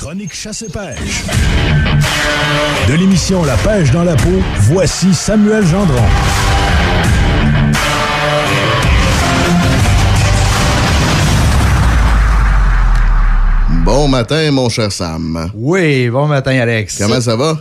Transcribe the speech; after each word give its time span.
chronique 0.00 0.34
chasse 0.34 0.62
et 0.62 0.70
pêche. 0.70 1.24
De 2.88 2.94
l'émission 2.94 3.44
La 3.44 3.56
pêche 3.56 3.90
dans 3.90 4.02
la 4.02 4.16
peau, 4.16 4.42
voici 4.60 5.12
Samuel 5.12 5.66
Gendron. 5.66 6.02
Bon 13.84 14.08
matin, 14.08 14.50
mon 14.52 14.70
cher 14.70 14.90
Sam. 14.90 15.50
Oui, 15.54 16.08
bon 16.08 16.26
matin, 16.26 16.58
Alex. 16.58 16.96
Comment 16.96 17.20
ça 17.20 17.36
va? 17.36 17.58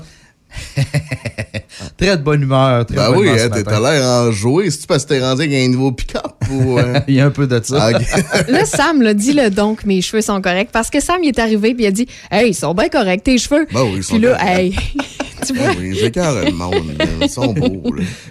très 1.97 2.17
de 2.17 2.21
bonne 2.23 2.43
humeur. 2.43 2.85
Très 2.85 2.95
ben 2.95 3.09
bonne 3.09 3.19
oui, 3.19 3.27
humeur 3.27 3.49
hein, 3.53 3.61
t'as 3.63 3.79
l'air 3.79 4.05
enjoué. 4.05 4.69
C'est-tu 4.69 4.87
parce 4.87 5.03
que 5.05 5.09
t'es 5.09 5.19
rendu 5.19 5.43
avec 5.43 5.53
un 5.53 5.67
nouveau 5.69 5.91
pick-up 5.91 6.33
ou... 6.51 6.77
euh? 6.79 6.99
Il 7.07 7.15
y 7.15 7.21
a 7.21 7.25
un 7.25 7.31
peu 7.31 7.47
de 7.47 7.59
ça. 7.63 7.89
Ah. 7.93 8.41
Là, 8.47 8.65
Sam 8.65 9.01
l'a 9.01 9.13
dit 9.13 9.33
le 9.33 9.49
donc, 9.49 9.85
mes 9.85 10.01
cheveux 10.01 10.21
sont 10.21 10.41
corrects. 10.41 10.69
Parce 10.71 10.89
que 10.89 10.99
Sam, 10.99 11.23
il 11.23 11.29
est 11.29 11.39
arrivé 11.39 11.73
puis 11.73 11.83
il 11.83 11.87
a 11.87 11.91
dit 11.91 12.07
Hey, 12.31 12.49
ils 12.49 12.55
sont 12.55 12.73
bien 12.73 12.89
corrects, 12.89 13.23
tes 13.23 13.37
cheveux. 13.37 13.67
Ben 13.73 13.83
oui, 13.83 13.97
ils 13.97 14.03
sont 14.03 14.15
Puis 14.15 14.23
là, 14.23 14.37
corrects. 14.37 14.57
hey, 14.57 14.75
tu 15.45 15.53
vois. 15.53 15.67
Ben 15.67 15.75
oui, 15.79 15.97
j'écœure 15.99 16.45
le 16.45 16.51
monde. 16.51 16.93
Ils 17.21 17.29
sont 17.29 17.53
beaux. 17.53 17.83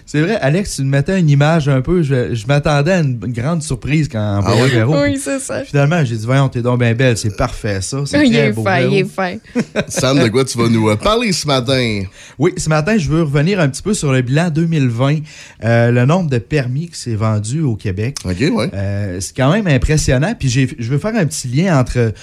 C'est 0.05 0.21
vrai, 0.21 0.35
Alex, 0.37 0.75
tu 0.77 0.83
me 0.83 0.89
mettais 0.89 1.19
une 1.19 1.29
image 1.29 1.67
un 1.69 1.81
peu. 1.81 2.01
Je, 2.03 2.33
je 2.33 2.47
m'attendais 2.47 2.91
à 2.93 2.99
une 2.99 3.17
grande 3.17 3.61
surprise 3.63 4.07
quand 4.11 4.41
on 4.41 4.45
Ah 4.45 4.51
voyait 4.55 4.63
oui? 4.63 4.69
Véro. 4.71 5.01
Oui, 5.01 5.17
c'est 5.21 5.39
ça. 5.39 5.63
Finalement, 5.63 6.03
j'ai 6.05 6.15
dit, 6.15 6.25
voyons, 6.25 6.49
t'es 6.49 6.61
donc 6.61 6.79
bien 6.79 6.93
belle. 6.93 7.17
C'est 7.17 7.35
parfait, 7.35 7.81
ça. 7.81 7.97
C'est 8.05 8.25
Il 8.27 8.35
est 8.35 8.51
beau, 8.51 8.63
fin, 8.63 8.79
il 8.81 8.97
est 8.99 9.03
fin. 9.05 9.35
Sam, 9.87 10.19
de 10.19 10.27
quoi 10.29 10.45
tu 10.45 10.57
vas 10.57 10.67
nous 10.69 10.89
euh, 10.89 10.95
parler 10.95 11.31
ce 11.31 11.47
matin? 11.47 12.03
Oui, 12.37 12.51
ce 12.57 12.69
matin, 12.69 12.97
je 12.97 13.09
veux 13.09 13.23
revenir 13.23 13.59
un 13.59 13.69
petit 13.69 13.81
peu 13.81 13.93
sur 13.93 14.11
le 14.11 14.21
bilan 14.21 14.49
2020. 14.49 15.17
Euh, 15.63 15.91
le 15.91 16.05
nombre 16.05 16.29
de 16.29 16.37
permis 16.37 16.87
qui 16.89 16.99
s'est 16.99 17.15
vendu 17.15 17.61
au 17.61 17.75
Québec. 17.75 18.17
OK, 18.25 18.37
ouais. 18.39 18.69
Euh, 18.73 19.17
c'est 19.19 19.35
quand 19.35 19.51
même 19.51 19.67
impressionnant. 19.67 20.33
Puis 20.37 20.49
j'ai- 20.49 20.69
je 20.77 20.89
veux 20.89 20.97
faire 20.97 21.15
un 21.15 21.25
petit 21.25 21.47
lien 21.47 21.79
entre 21.79 22.13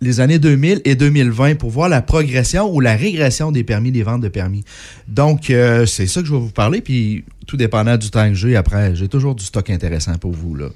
les 0.00 0.20
années 0.20 0.38
2000 0.38 0.82
et 0.84 0.94
2020 0.94 1.56
pour 1.56 1.70
voir 1.70 1.88
la 1.88 2.02
progression 2.02 2.72
ou 2.72 2.80
la 2.80 2.94
régression 2.94 3.52
des 3.52 3.64
permis, 3.64 3.90
des 3.90 4.02
ventes 4.02 4.20
de 4.20 4.28
permis. 4.28 4.64
Donc, 5.08 5.50
euh, 5.50 5.86
c'est 5.86 6.06
ça 6.06 6.20
que 6.20 6.26
je 6.26 6.32
vais 6.32 6.38
vous 6.38 6.50
parler. 6.50 6.80
Puis, 6.80 7.24
tout 7.46 7.56
dépendant 7.56 7.96
du 7.96 8.10
temps 8.10 8.28
que 8.28 8.34
j'ai, 8.34 8.56
après, 8.56 8.94
j'ai 8.94 9.08
toujours 9.08 9.34
du 9.34 9.44
stock 9.44 9.70
intéressant 9.70 10.16
pour 10.18 10.32
vous. 10.32 10.54
Là. 10.54 10.68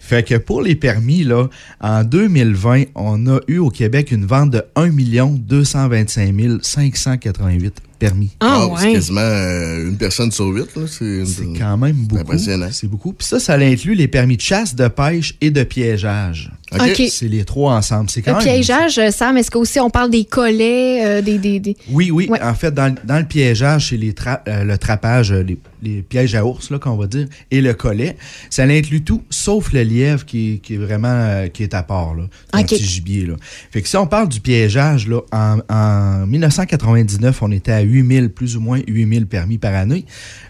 Fait 0.00 0.26
que 0.26 0.36
pour 0.36 0.62
les 0.62 0.74
permis, 0.74 1.24
là, 1.24 1.48
en 1.80 2.04
2020, 2.04 2.84
on 2.94 3.26
a 3.28 3.40
eu 3.48 3.58
au 3.58 3.70
Québec 3.70 4.10
une 4.12 4.24
vente 4.24 4.50
de 4.50 4.64
1 4.76 4.90
225 5.38 6.60
588 6.62 7.89
permis. 8.00 8.30
Ah, 8.40 8.66
c'est 8.78 8.86
ouais. 8.86 8.92
quasiment 8.94 9.20
euh, 9.20 9.88
une 9.90 9.96
personne 9.96 10.32
sur 10.32 10.46
huit. 10.46 10.66
là. 10.74 10.82
C'est 10.88 11.24
quand 11.56 11.76
même 11.76 11.92
beaucoup. 11.94 12.20
impressionnant. 12.20 12.68
C'est 12.72 12.88
beaucoup. 12.88 13.12
Puis 13.12 13.26
ça, 13.28 13.38
ça 13.38 13.54
inclut 13.54 13.94
les 13.94 14.08
permis 14.08 14.36
de 14.36 14.42
chasse, 14.42 14.74
de 14.74 14.88
pêche 14.88 15.36
et 15.40 15.50
de 15.52 15.62
piégeage. 15.62 16.50
OK. 16.72 16.80
OK. 16.80 17.02
C'est 17.10 17.28
les 17.28 17.44
trois 17.44 17.74
ensemble. 17.74 18.10
C'est 18.10 18.22
quand 18.22 18.38
Le 18.38 18.44
même. 18.44 18.54
piégeage, 18.54 18.98
euh, 18.98 19.10
Sam, 19.10 19.36
est-ce 19.36 19.50
qu'aussi 19.50 19.78
on 19.78 19.90
parle 19.90 20.10
des 20.10 20.24
collets, 20.24 21.04
euh, 21.04 21.22
des, 21.22 21.38
des, 21.38 21.60
des- 21.60 21.76
Oui, 21.90 22.10
oui. 22.10 22.26
Ouais. 22.28 22.42
En 22.42 22.54
fait, 22.54 22.72
dans, 22.72 22.92
dans 23.04 23.18
le 23.18 23.24
piégeage, 23.26 23.90
c'est 23.90 23.96
les 23.96 24.12
tra- 24.12 24.40
euh, 24.48 24.64
le 24.64 24.78
trapage, 24.78 25.32
les, 25.32 25.58
les 25.82 26.02
pièges 26.02 26.34
à 26.34 26.44
ours, 26.44 26.70
là, 26.70 26.78
qu'on 26.78 26.96
va 26.96 27.06
dire, 27.06 27.26
et 27.50 27.60
le 27.60 27.74
collet. 27.74 28.16
Ça 28.50 28.64
inclut 28.64 29.02
tout, 29.02 29.22
sauf 29.30 29.72
le 29.72 29.82
lièvre 29.82 30.24
qui, 30.24 30.54
est- 30.54 30.58
qui 30.58 30.74
est 30.74 30.78
vraiment 30.78 31.08
euh, 31.10 31.48
qui 31.48 31.62
est 31.62 31.74
à 31.74 31.82
part, 31.82 32.14
là. 32.14 32.24
Un 32.52 32.58
petit 32.76 32.84
gibier, 32.84 33.26
là. 33.26 33.34
Fait 33.70 33.82
que 33.82 33.88
si 33.88 33.96
on 33.96 34.06
parle 34.06 34.28
du 34.28 34.40
piégeage, 34.40 35.08
là, 35.08 35.20
en, 35.32 35.58
en 35.68 36.26
1999, 36.26 37.42
on 37.42 37.50
était 37.52 37.72
à 37.72 37.80
8000, 37.80 38.30
plus 38.30 38.56
ou 38.56 38.60
moins 38.60 38.80
8000 38.86 39.26
permis 39.26 39.58
par 39.58 39.74
année. 39.74 40.04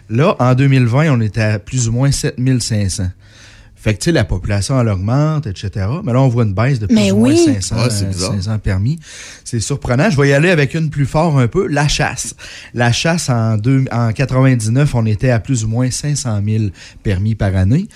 Là, 0.09 0.35
en 0.39 0.53
2020, 0.55 1.11
on 1.17 1.21
était 1.21 1.41
à 1.41 1.59
plus 1.59 1.87
ou 1.87 1.91
moins 1.93 2.11
7500. 2.11 3.07
Fait 3.81 3.95
que, 3.95 3.99
tu 3.99 4.05
sais, 4.05 4.11
la 4.11 4.25
population, 4.25 4.79
elle 4.79 4.89
augmente, 4.89 5.47
etc. 5.47 5.87
Mais 6.03 6.13
là, 6.13 6.21
on 6.21 6.27
voit 6.27 6.43
une 6.43 6.53
baisse 6.53 6.77
de 6.79 6.85
plus 6.85 6.93
Mais 6.95 7.11
ou 7.11 7.17
moins 7.17 7.29
oui. 7.29 7.45
500, 7.61 7.75
Ouais, 7.77 7.89
c'est 7.89 8.05
euh. 8.05 8.11
500 8.11 8.59
permis. 8.59 8.99
C'est 9.43 9.59
surprenant. 9.59 10.09
Je 10.11 10.21
vais 10.21 10.29
y 10.29 10.33
aller 10.33 10.49
avec 10.51 10.75
une 10.75 10.89
plus 10.91 11.05
forte 11.07 11.35
un 11.37 11.47
peu, 11.47 11.65
la 11.67 11.87
chasse. 11.87 12.35
La 12.75 12.91
chasse, 12.91 13.29
en, 13.29 13.57
deux, 13.57 13.85
en 13.91 14.11
99, 14.13 14.93
on 14.93 15.05
était 15.07 15.31
à 15.31 15.39
plus 15.39 15.63
ou 15.63 15.67
moins 15.67 15.89
500 15.89 16.41
000 16.45 16.65
permis 17.01 17.33
par 17.33 17.55
année. 17.55 17.87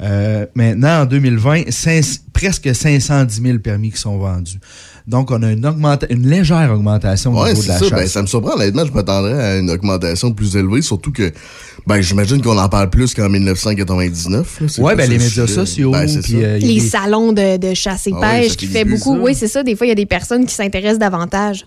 Euh, 0.00 0.46
maintenant, 0.54 1.02
en 1.02 1.06
2020, 1.06 1.70
cinq- 1.70 2.20
presque 2.32 2.74
510 2.74 3.42
000 3.42 3.58
permis 3.58 3.90
qui 3.90 3.98
sont 3.98 4.18
vendus. 4.18 4.58
Donc, 5.06 5.30
on 5.30 5.40
a 5.42 5.52
une, 5.52 5.64
augmenta- 5.64 6.06
une 6.10 6.26
légère 6.28 6.70
augmentation 6.72 7.32
au 7.32 7.42
Ouais, 7.42 7.50
niveau 7.50 7.60
de 7.62 7.66
c'est 7.66 7.72
la 7.72 7.78
ça. 7.78 7.84
chasse. 7.88 7.98
Ben, 7.98 8.06
ça 8.08 8.22
me 8.22 8.26
surprend. 8.26 8.54
Honnêtement, 8.56 8.84
je 8.84 8.92
m'attendrais 8.92 9.40
à 9.40 9.56
une 9.58 9.70
augmentation 9.70 10.32
plus 10.32 10.56
élevée, 10.56 10.82
surtout 10.82 11.12
que, 11.12 11.32
ben, 11.86 12.00
j'imagine 12.00 12.42
qu'on 12.42 12.58
en 12.58 12.68
parle 12.68 12.90
plus 12.90 13.14
qu'en 13.14 13.28
1999. 13.28 14.60
là. 14.60 14.66
C'est 14.68 14.82
ouais, 14.82 14.94
plus 14.94 15.02
ben, 15.04 15.10
les 15.10 15.18
médias 15.18 15.46
sociaux, 15.46 15.92
Ben, 15.92 16.08
euh, 16.08 16.58
les 16.58 16.74
des- 16.74 16.80
salons 16.80 17.32
de, 17.32 17.56
de 17.56 17.72
chasse 17.74 18.08
et 18.08 18.12
Ah 18.14 18.18
oui, 18.20 18.40
pêche 18.48 18.56
qui 18.56 18.66
fait 18.66 18.84
beaucoup. 18.84 19.14
ça. 19.14 19.20
Oui, 19.22 19.34
c'est 19.36 19.46
ça. 19.48 19.62
Des 19.62 19.76
fois, 19.76 19.86
il 19.86 19.90
y 19.90 19.92
a 19.92 19.96
des 19.96 20.06
personnes 20.06 20.44
qui 20.44 20.54
s'intéressent 20.54 20.98
davantage. 20.98 21.66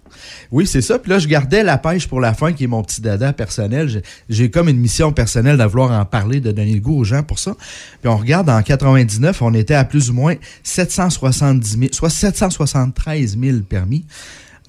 Oui, 0.51 0.67
c'est 0.67 0.81
ça. 0.81 0.99
Puis 0.99 1.09
là, 1.11 1.19
je 1.19 1.27
gardais 1.29 1.63
la 1.63 1.77
pêche 1.77 2.07
pour 2.07 2.19
la 2.19 2.33
fin, 2.33 2.51
qui 2.51 2.65
est 2.65 2.67
mon 2.67 2.83
petit 2.83 2.99
dada 2.99 3.31
personnel. 3.31 4.01
J'ai- 4.29 4.49
comme 4.51 4.67
une 4.67 4.79
mission 4.79 5.13
personnelle 5.13 5.57
de 5.57 5.63
vouloir 5.63 5.91
en 5.97 6.03
parler, 6.03 6.41
de 6.41 6.51
donner 6.51 6.73
le 6.73 6.81
goût 6.81 6.99
aux 6.99 7.03
gens 7.05 7.23
pour 7.23 7.39
ça. 7.39 7.55
Puis 8.01 8.09
on 8.09 8.17
regarde, 8.17 8.49
en 8.49 8.61
99, 8.61 9.41
on 9.41 9.53
était 9.53 9.75
à 9.75 9.85
plus 9.85 10.09
ou 10.09 10.13
moins 10.13 10.35
770 10.63 11.77
000, 11.79 11.83
soit 11.93 12.09
773 12.09 13.28
000 13.37 13.63
permis. 13.63 14.05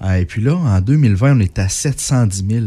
Ah, 0.03 0.19
et 0.19 0.25
puis 0.25 0.41
là, 0.41 0.55
en 0.55 0.81
2020, 0.81 1.37
on 1.37 1.39
est 1.41 1.59
à 1.59 1.69
710 1.69 2.45
000. 2.49 2.65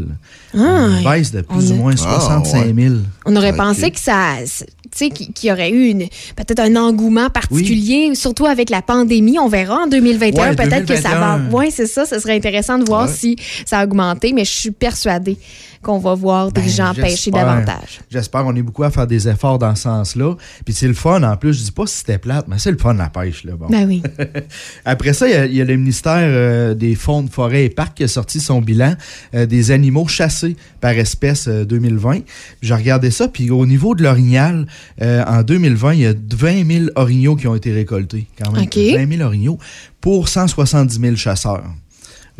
Ah, 0.56 0.86
une 0.98 1.02
baisse 1.04 1.32
de 1.32 1.40
plus 1.40 1.70
on 1.72 1.74
ou 1.74 1.74
a- 1.74 1.76
moins 1.76 1.92
Ah, 1.94 2.20
65 2.20 2.74
000. 2.74 2.94
On 3.26 3.34
aurait 3.34 3.56
pensé 3.56 3.90
que 3.90 3.98
ça, 3.98 4.34
tu 4.44 4.64
sais, 4.94 5.10
qu'il 5.10 5.48
y 5.48 5.52
aurait 5.52 5.70
eu 5.70 5.86
une- 5.88 6.06
peut-être 6.36 6.60
un 6.60 6.76
engouement 6.76 7.30
particulier, 7.30 8.14
surtout 8.14 8.46
avec 8.46 8.70
la 8.70 8.82
pandémie. 8.82 9.38
On 9.40 9.48
verra 9.48 9.82
en 9.82 9.86
2021, 9.88 10.50
Ouais, 10.50 10.56
peut-être 10.56 10.86
que 10.86 10.96
ça 10.96 11.16
va. 11.18 11.36
2021. 11.38 11.58
Oui, 11.58 11.70
c'est 11.72 11.86
ça. 11.86 12.06
Ce 12.06 12.18
serait 12.20 12.36
intéressant 12.36 12.78
de 12.78 12.84
voir 12.84 13.06
Ouais. 13.08 13.12
si 13.12 13.36
ça 13.66 13.80
a 13.80 13.84
augmenté, 13.84 14.32
mais 14.32 14.44
je 14.44 14.52
suis 14.52 14.70
persuadée 14.70 15.36
qu'on 15.82 15.98
va 15.98 16.14
voir 16.14 16.50
des 16.50 16.62
Ben, 16.62 16.70
gens 16.70 16.94
pêcher 16.94 17.30
davantage. 17.30 18.00
J'espère. 18.10 18.46
On 18.46 18.54
est 18.56 18.62
beaucoup 18.62 18.84
à 18.84 18.90
faire 18.90 19.06
des 19.06 19.28
efforts 19.28 19.58
dans 19.58 19.74
ce 19.74 19.82
sens-là. 19.82 20.34
Puis 20.64 20.72
c'est 20.72 20.88
le 20.88 20.94
fun, 20.94 21.22
en 21.22 21.36
plus. 21.36 21.52
Je 21.58 21.64
dis 21.64 21.72
pas 21.72 21.86
si 21.86 21.96
c'était 21.98 22.16
plate, 22.16 22.46
mais 22.48 22.56
c'est 22.58 22.70
le 22.70 22.78
fun, 22.78 22.94
la 22.94 23.10
pêche. 23.10 23.44
Là. 23.44 23.52
Bon. 23.58 23.66
Ben 23.68 23.86
oui. 23.86 24.02
Après 24.84 25.12
ça, 25.12 25.26
il 25.28 25.32
y 25.32 25.36
a, 25.36 25.44
il 25.46 25.54
y 25.54 25.60
a 25.60 25.64
le 25.64 25.76
ministère 25.76 26.14
euh, 26.22 26.74
des 26.74 26.94
Fonds 26.94 27.23
de 27.24 27.30
forêt 27.30 27.64
et 27.64 27.70
parcs 27.70 27.94
qui 27.94 28.04
a 28.04 28.08
sorti 28.08 28.40
son 28.40 28.60
bilan 28.60 28.94
euh, 29.34 29.46
des 29.46 29.70
animaux 29.70 30.06
chassés 30.06 30.56
par 30.80 30.92
espèce 30.92 31.48
euh, 31.48 31.64
2020. 31.64 32.20
Puis 32.20 32.24
J'ai 32.62 32.74
regardé 32.74 33.10
ça, 33.10 33.28
puis 33.28 33.50
au 33.50 33.66
niveau 33.66 33.94
de 33.94 34.02
l'orignal, 34.02 34.66
euh, 35.02 35.24
en 35.26 35.42
2020, 35.42 35.94
il 35.94 36.00
y 36.00 36.06
a 36.06 36.14
20 36.14 36.66
000 36.66 36.86
orignaux 36.94 37.36
qui 37.36 37.46
ont 37.46 37.54
été 37.54 37.72
récoltés, 37.72 38.26
quand 38.38 38.52
même. 38.52 38.64
OK. 38.64 38.76
20 38.76 39.16
000 39.16 39.22
orignaux 39.22 39.58
pour 40.00 40.28
170 40.28 41.00
000 41.00 41.16
chasseurs. 41.16 41.64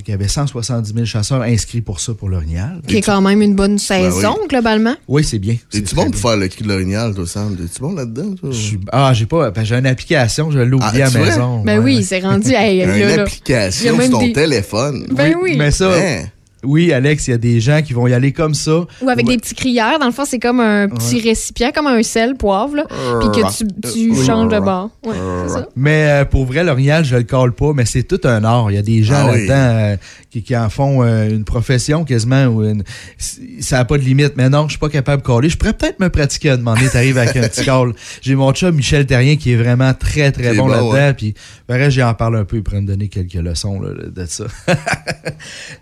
Il 0.06 0.10
y 0.10 0.12
avait 0.12 0.28
170 0.28 0.92
000 0.92 1.06
chasseurs 1.06 1.42
inscrits 1.42 1.80
pour 1.80 2.00
ça, 2.00 2.12
pour 2.14 2.28
l'orignal. 2.28 2.80
Qui 2.86 2.96
est 2.96 3.00
quand 3.00 3.20
même 3.20 3.40
une 3.40 3.54
bonne 3.54 3.78
saison, 3.78 4.36
globalement. 4.48 4.94
Oui, 5.08 5.24
c'est 5.24 5.38
bien. 5.38 5.56
Très 5.70 5.80
bon 5.94 6.10
pour 6.10 6.20
faire 6.20 6.36
le 6.36 6.48
cri 6.48 6.62
de 6.64 6.68
l'orignal, 6.68 7.14
toi, 7.14 7.26
Sam? 7.26 7.56
T'es-tu 7.56 7.80
bon 7.80 7.94
là-dedans, 7.94 8.34
Ah, 8.92 9.12
j'ai 9.14 9.26
pas. 9.26 9.50
ben, 9.50 9.64
j'ai 9.64 9.76
une 9.76 9.86
application, 9.86 10.50
je 10.50 10.58
l'ai 10.58 10.64
oublié 10.74 11.02
Ah, 11.02 11.06
à 11.06 11.10
la 11.10 11.10
maison. 11.10 11.62
Ben 11.64 11.78
Ouais, 11.78 11.84
oui, 11.84 12.02
c'est 12.04 12.20
rendu. 12.20 12.52
hey, 12.52 12.82
Une 12.82 12.88
là. 12.90 12.96
Il 12.96 13.00
y 13.00 13.04
a 13.04 13.22
application 13.22 14.00
sur 14.00 14.10
ton 14.10 14.18
des- 14.26 14.32
téléphone. 14.32 15.06
Ben 15.12 15.34
oui. 15.40 15.54
Mais 15.56 15.70
ça, 15.70 15.92
Hein? 15.94 16.24
Oui, 16.64 16.92
Alex, 16.92 17.28
il 17.28 17.30
y 17.32 17.34
a 17.34 17.38
des 17.38 17.60
gens 17.60 17.82
qui 17.82 17.92
vont 17.92 18.06
y 18.06 18.12
aller 18.14 18.32
comme 18.32 18.54
ça. 18.54 18.84
Ou 19.02 19.08
avec 19.08 19.26
des 19.26 19.36
petits 19.36 19.54
crières. 19.54 19.98
Dans 19.98 20.06
le 20.06 20.12
fond, 20.12 20.24
c'est 20.24 20.38
comme 20.38 20.60
un 20.60 20.88
petit 20.88 21.20
récipient, 21.20 21.70
comme 21.72 21.86
un 21.86 22.02
sel, 22.02 22.34
poivre, 22.36 22.76
là. 22.76 22.84
Puis 23.20 23.28
que 23.42 23.56
tu, 23.56 23.64
tu 23.92 24.10
Oui. 24.10 24.26
changes 24.26 24.52
de 24.52 24.58
bord. 24.60 24.90
Ouais, 25.04 25.14
ça. 25.48 25.68
Mais 25.76 26.06
euh, 26.08 26.24
pour 26.24 26.44
vrai, 26.46 26.64
l'orignal, 26.64 27.04
je 27.04 27.16
le 27.16 27.22
colle 27.24 27.52
pas, 27.54 27.72
mais 27.74 27.84
c'est 27.84 28.02
tout 28.02 28.20
un 28.24 28.42
art. 28.44 28.70
Il 28.70 28.74
y 28.74 28.78
a 28.78 28.82
des 28.82 29.02
gens 29.02 29.14
Ah 29.28 29.30
oui. 29.32 29.46
là-dedans 29.46 29.54
euh, 29.78 29.96
qui, 30.30 30.42
qui 30.42 30.56
en 30.56 30.68
font 30.70 31.02
euh, 31.02 31.28
une 31.28 31.44
profession 31.44 32.04
quasiment. 32.04 32.46
Ou 32.46 32.64
une, 32.64 32.82
ça 33.60 33.76
n'a 33.78 33.84
pas 33.84 33.98
de 33.98 34.02
limite. 34.02 34.32
Mais 34.36 34.48
non, 34.48 34.64
je 34.64 34.70
suis 34.70 34.78
pas 34.78 34.88
capable 34.88 35.22
de 35.22 35.26
coller. 35.26 35.48
Je 35.48 35.56
pourrais 35.56 35.72
peut-être 35.74 36.00
me 36.00 36.08
pratiquer 36.08 36.50
à 36.50 36.56
demander, 36.56 36.88
t'arrives 36.88 37.18
avec 37.18 37.36
un 37.36 37.48
petit 37.48 37.64
call. 37.66 37.92
J'ai 38.22 38.34
mon 38.34 38.52
chum 38.52 38.74
Michel 38.74 39.06
Terrien 39.06 39.36
qui 39.36 39.52
est 39.52 39.56
vraiment 39.56 39.92
très, 39.94 40.32
très 40.32 40.54
bon, 40.54 40.64
bon, 40.66 40.68
là-dedans. 40.68 40.92
ouais. 40.92 41.14
Puis, 41.14 41.34
pareil, 41.66 41.90
j'y 41.90 42.02
en 42.02 42.14
parle 42.14 42.36
un 42.36 42.44
peu. 42.44 42.56
Il 42.56 42.62
pourrait 42.62 42.80
me 42.80 42.86
donner 42.86 43.08
quelques 43.08 43.34
leçons 43.34 43.80
là, 43.80 43.90
de 44.14 44.26
ça. 44.26 44.44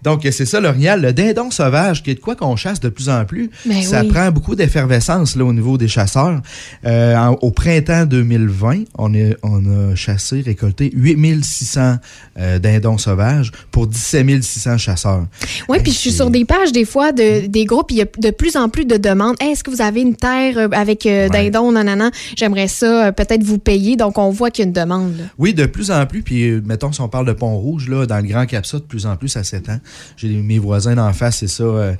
Donc, 0.03 0.27
c'est 0.31 0.47
ça, 0.47 0.61
Le 0.79 1.13
dindon 1.13 1.51
sauvage, 1.51 2.03
qui 2.03 2.11
est 2.11 2.15
de 2.15 2.21
quoi 2.21 2.37
qu'on 2.37 2.57
chasse 2.57 2.81
de 2.81 2.89
plus 2.89 3.09
en 3.09 3.25
plus. 3.25 3.51
Ben 3.67 3.83
ça 3.83 4.03
oui. 4.03 4.09
prend 4.09 4.31
beaucoup 4.31 4.55
d'effervescence 4.55 5.37
là, 5.37 5.45
au 5.45 5.53
niveau 5.53 5.79
des 5.79 5.89
chasseurs. 5.89 6.41
Euh, 6.85 7.17
en- 7.17 7.33
au 7.43 7.51
printemps 7.51 8.07
2020, 8.07 8.85
on, 8.99 9.15
est, 9.15 9.37
on 9.43 9.65
a 9.67 9.95
chassé, 9.95 10.41
récolté 10.41 10.91
8600 10.95 11.97
euh, 12.39 12.59
dindons 12.59 12.99
sauvages 12.99 13.51
pour 13.71 13.87
17 13.87 14.43
600 14.43 14.79
chasseurs. 14.79 15.27
Oui, 15.69 15.79
puis 15.83 15.93
je 15.93 15.97
suis 15.99 16.13
sur 16.13 16.31
des 16.31 16.45
pages 16.45 16.73
des 16.73 16.85
fois 16.85 17.13
de, 17.13 17.47
des 17.47 17.65
groupes, 17.65 17.91
il 17.91 17.99
y 17.99 18.03
a 18.03 18.07
de 18.19 18.31
plus 18.31 18.57
en 18.57 18.69
plus 18.69 18.85
de 18.85 18.97
demandes. 18.97 19.37
Hey, 19.41 19.53
Est-ce 19.53 19.65
que 19.65 19.71
vous 19.71 19.83
avez 19.83 20.01
une 20.01 20.15
terre 20.17 20.59
euh, 20.59 20.69
avec 20.73 21.07
euh, 21.07 21.29
Ouais. 21.29 21.51
dindon, 21.51 21.73
nanana? 21.73 22.11
J'aimerais 22.37 22.69
ça 22.69 23.07
euh, 23.07 23.13
peut-être 23.13 23.43
vous 23.43 23.59
payer. 23.59 23.97
Donc, 23.97 24.19
on 24.19 24.31
voit 24.31 24.51
qu'il 24.51 24.65
y 24.65 24.67
a 24.67 24.69
une 24.69 24.73
demande. 24.73 25.17
là. 25.19 25.25
Oui, 25.39 25.55
de 25.55 25.67
plus 25.67 25.91
en 25.91 26.05
plus, 26.07 26.23
puis 26.23 26.51
mettons, 26.65 26.93
si 26.93 27.01
on 27.01 27.09
parle 27.09 27.27
de 27.27 27.33
Pont-Rouge, 27.33 27.89
là, 27.89 28.07
dans 28.07 28.17
le 28.19 28.23
Grand 28.25 28.47
Capsa, 28.47 28.79
de 28.79 28.83
plus 28.83 29.07
en 29.07 29.17
plus, 29.17 29.29
ça 29.29 29.45
s'étend. 29.45 29.79
J'ai 30.17 30.29
mes 30.29 30.59
voisins 30.63 30.95
d'en 30.95 31.13
face, 31.13 31.39
c'est 31.39 31.47
ça. 31.49 31.63
euh, 31.65 31.93